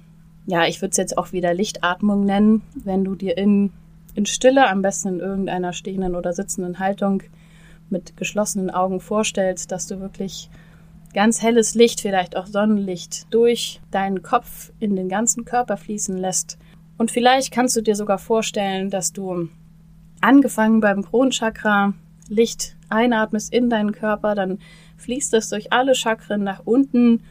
ja, 0.47 0.67
ich 0.67 0.81
würde 0.81 0.91
es 0.91 0.97
jetzt 0.97 1.19
auch 1.19 1.33
wieder 1.33 1.55
Lichtatmung 1.55 2.25
nennen, 2.25 2.63
wenn 2.75 3.05
du 3.05 3.15
dir 3.15 3.37
in, 3.39 3.71
in 4.15 4.27
Stille, 4.27 4.69
am 4.69 4.83
besten 4.83 5.09
in 5.09 5.21
irgendeiner 5.21 5.73
stehenden 5.73 6.15
oder 6.15 6.33
sitzenden 6.33 6.79
Haltung 6.79 7.23
mit 7.91 8.17
geschlossenen 8.17 8.71
Augen 8.71 9.01
vorstellst, 9.01 9.73
dass 9.73 9.87
du 9.87 10.01
wirklich 10.01 10.51
ganz 11.15 11.43
helles 11.43 11.75
Licht, 11.75 12.01
vielleicht 12.01 12.37
auch 12.37 12.47
Sonnenlicht, 12.47 13.27
durch 13.33 13.81
deinen 13.91 14.23
Kopf 14.23 14.73
in 14.81 14.97
den 14.97 15.09
ganzen 15.09 15.45
Körper 15.45 15.77
fließen 15.77 16.17
lässt. 16.17 16.59
Und 16.99 17.11
vielleicht 17.11 17.53
kannst 17.53 17.77
du 17.77 17.83
dir 17.83 17.97
sogar 17.97 18.19
vorstellen, 18.19 18.91
dass 18.91 19.13
du 19.13 19.49
angefangen 20.21 20.81
beim 20.81 21.03
Kronchakra 21.03 21.95
Licht 22.29 22.77
einatmest 22.93 23.53
in 23.53 23.71
deinen 23.71 23.93
Körper, 23.93 24.35
dann 24.35 24.59
fließt 24.99 25.35
es 25.35 25.49
durch 25.49 25.73
alle 25.73 25.95
Chakren 25.95 26.45
nach 26.45 26.63
unten 26.65 27.23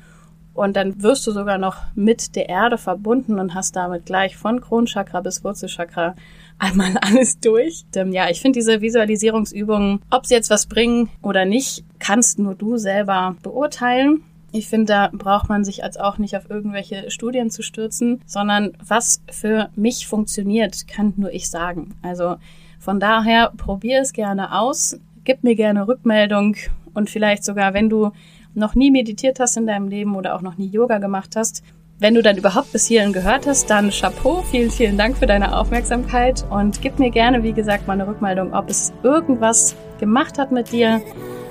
und 0.54 0.76
dann 0.76 1.02
wirst 1.02 1.26
du 1.28 1.32
sogar 1.32 1.58
noch 1.58 1.78
mit 1.96 2.36
der 2.36 2.50
Erde 2.50 2.78
verbunden 2.78 3.40
und 3.40 3.54
hast 3.54 3.76
damit 3.76 4.06
gleich 4.06 4.36
von 4.36 4.60
Kronchakra 4.60 5.22
bis 5.22 5.44
Wurzelchakra 5.44 6.16
einmal 6.60 6.98
alles 7.02 7.40
durch. 7.40 7.86
Ähm, 7.96 8.12
ja, 8.12 8.30
ich 8.30 8.42
finde 8.42 8.60
diese 8.60 8.82
Visualisierungsübungen, 8.82 10.02
ob 10.10 10.26
sie 10.26 10.36
jetzt 10.36 10.50
was 10.50 10.66
bringen 10.66 11.10
oder 11.22 11.46
nicht, 11.46 11.86
kannst 12.00 12.40
nur 12.40 12.56
du 12.56 12.78
selber 12.78 13.36
beurteilen. 13.42 14.24
Ich 14.54 14.68
finde, 14.68 14.88
da 14.88 15.10
braucht 15.14 15.48
man 15.48 15.64
sich 15.64 15.86
als 15.86 15.96
auch 15.96 16.18
nicht 16.18 16.36
auf 16.36 16.50
irgendwelche 16.50 17.10
Studien 17.10 17.50
zu 17.50 17.64
stürzen, 17.64 18.22
sondern 18.26 18.74
was 18.86 19.22
für 19.32 19.70
mich 19.76 20.08
funktioniert, 20.08 20.90
kann 20.90 21.14
nur 21.16 21.32
ich 21.32 21.50
sagen. 21.50 21.96
Also 22.02 22.36
von 22.78 23.00
daher 23.00 23.54
probier 23.56 24.02
es 24.02 24.12
gerne 24.12 24.60
aus, 24.60 25.00
gib 25.24 25.44
mir 25.44 25.56
gerne 25.56 25.88
Rückmeldung 25.88 26.56
und 26.94 27.10
vielleicht 27.10 27.44
sogar, 27.44 27.74
wenn 27.74 27.90
du 27.90 28.12
noch 28.54 28.76
nie 28.76 28.92
meditiert 28.92 29.40
hast 29.40 29.58
in 29.58 29.68
deinem 29.68 29.88
Leben 29.88 30.16
oder 30.16 30.36
auch 30.36 30.42
noch 30.42 30.58
nie 30.58 30.68
Yoga 30.68 30.98
gemacht 30.98 31.36
hast, 31.36 31.64
wenn 32.00 32.16
du 32.16 32.24
dann 32.24 32.36
überhaupt 32.36 32.72
bis 32.72 32.88
hierhin 32.88 33.14
gehört 33.14 33.46
hast, 33.46 33.70
dann 33.70 33.92
Chapeau, 33.92 34.42
vielen, 34.50 34.72
vielen 34.72 34.98
Dank 34.98 35.18
für 35.18 35.28
deine 35.28 35.56
Aufmerksamkeit 35.56 36.44
und 36.50 36.82
gib 36.82 36.98
mir 36.98 37.12
gerne, 37.12 37.44
wie 37.44 37.54
gesagt, 37.54 37.86
mal 37.86 37.94
eine 37.94 38.08
Rückmeldung, 38.08 38.54
ob 38.56 38.72
es 38.72 38.92
irgendwas 39.04 39.76
gemacht 40.00 40.40
hat 40.40 40.52
mit 40.52 40.72
dir, 40.72 41.00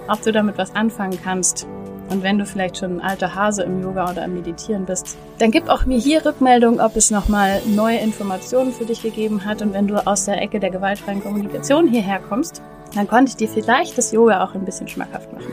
ob 0.08 0.20
du 0.22 0.32
damit 0.32 0.58
was 0.58 0.74
anfangen 0.74 1.16
kannst. 1.22 1.68
Und 2.08 2.24
wenn 2.24 2.38
du 2.38 2.44
vielleicht 2.44 2.78
schon 2.78 2.96
ein 2.96 3.00
alter 3.00 3.36
Hase 3.36 3.62
im 3.62 3.80
Yoga 3.80 4.10
oder 4.10 4.24
im 4.24 4.34
Meditieren 4.34 4.86
bist, 4.86 5.16
dann 5.38 5.52
gib 5.52 5.68
auch 5.68 5.86
mir 5.86 5.98
hier 5.98 6.26
Rückmeldung, 6.26 6.80
ob 6.80 6.96
es 6.96 7.12
nochmal 7.12 7.62
neue 7.68 7.98
Informationen 7.98 8.72
für 8.72 8.84
dich 8.84 9.02
gegeben 9.02 9.44
hat. 9.44 9.62
Und 9.62 9.72
wenn 9.72 9.86
du 9.86 10.04
aus 10.04 10.24
der 10.24 10.42
Ecke 10.42 10.58
der 10.58 10.70
gewaltfreien 10.70 11.22
Kommunikation 11.22 11.86
hierher 11.86 12.18
kommst, 12.18 12.60
dann 12.94 13.06
konnte 13.08 13.30
ich 13.30 13.36
dir 13.36 13.48
vielleicht 13.48 13.96
das 13.98 14.12
Yoga 14.12 14.44
auch 14.44 14.54
ein 14.54 14.64
bisschen 14.64 14.88
schmackhaft 14.88 15.32
machen. 15.32 15.52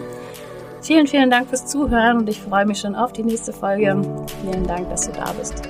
Vielen, 0.82 1.08
vielen 1.08 1.30
Dank 1.30 1.50
fürs 1.50 1.65
Zuhören 1.65 2.17
und 2.17 2.30
ich 2.30 2.41
freue 2.41 2.65
mich 2.65 2.80
schon 2.80 2.95
auf 2.95 3.12
die 3.12 3.23
nächste 3.23 3.52
Folge. 3.52 4.02
Vielen 4.41 4.67
Dank, 4.67 4.89
dass 4.89 5.08
du 5.08 5.12
da 5.12 5.32
bist. 5.34 5.62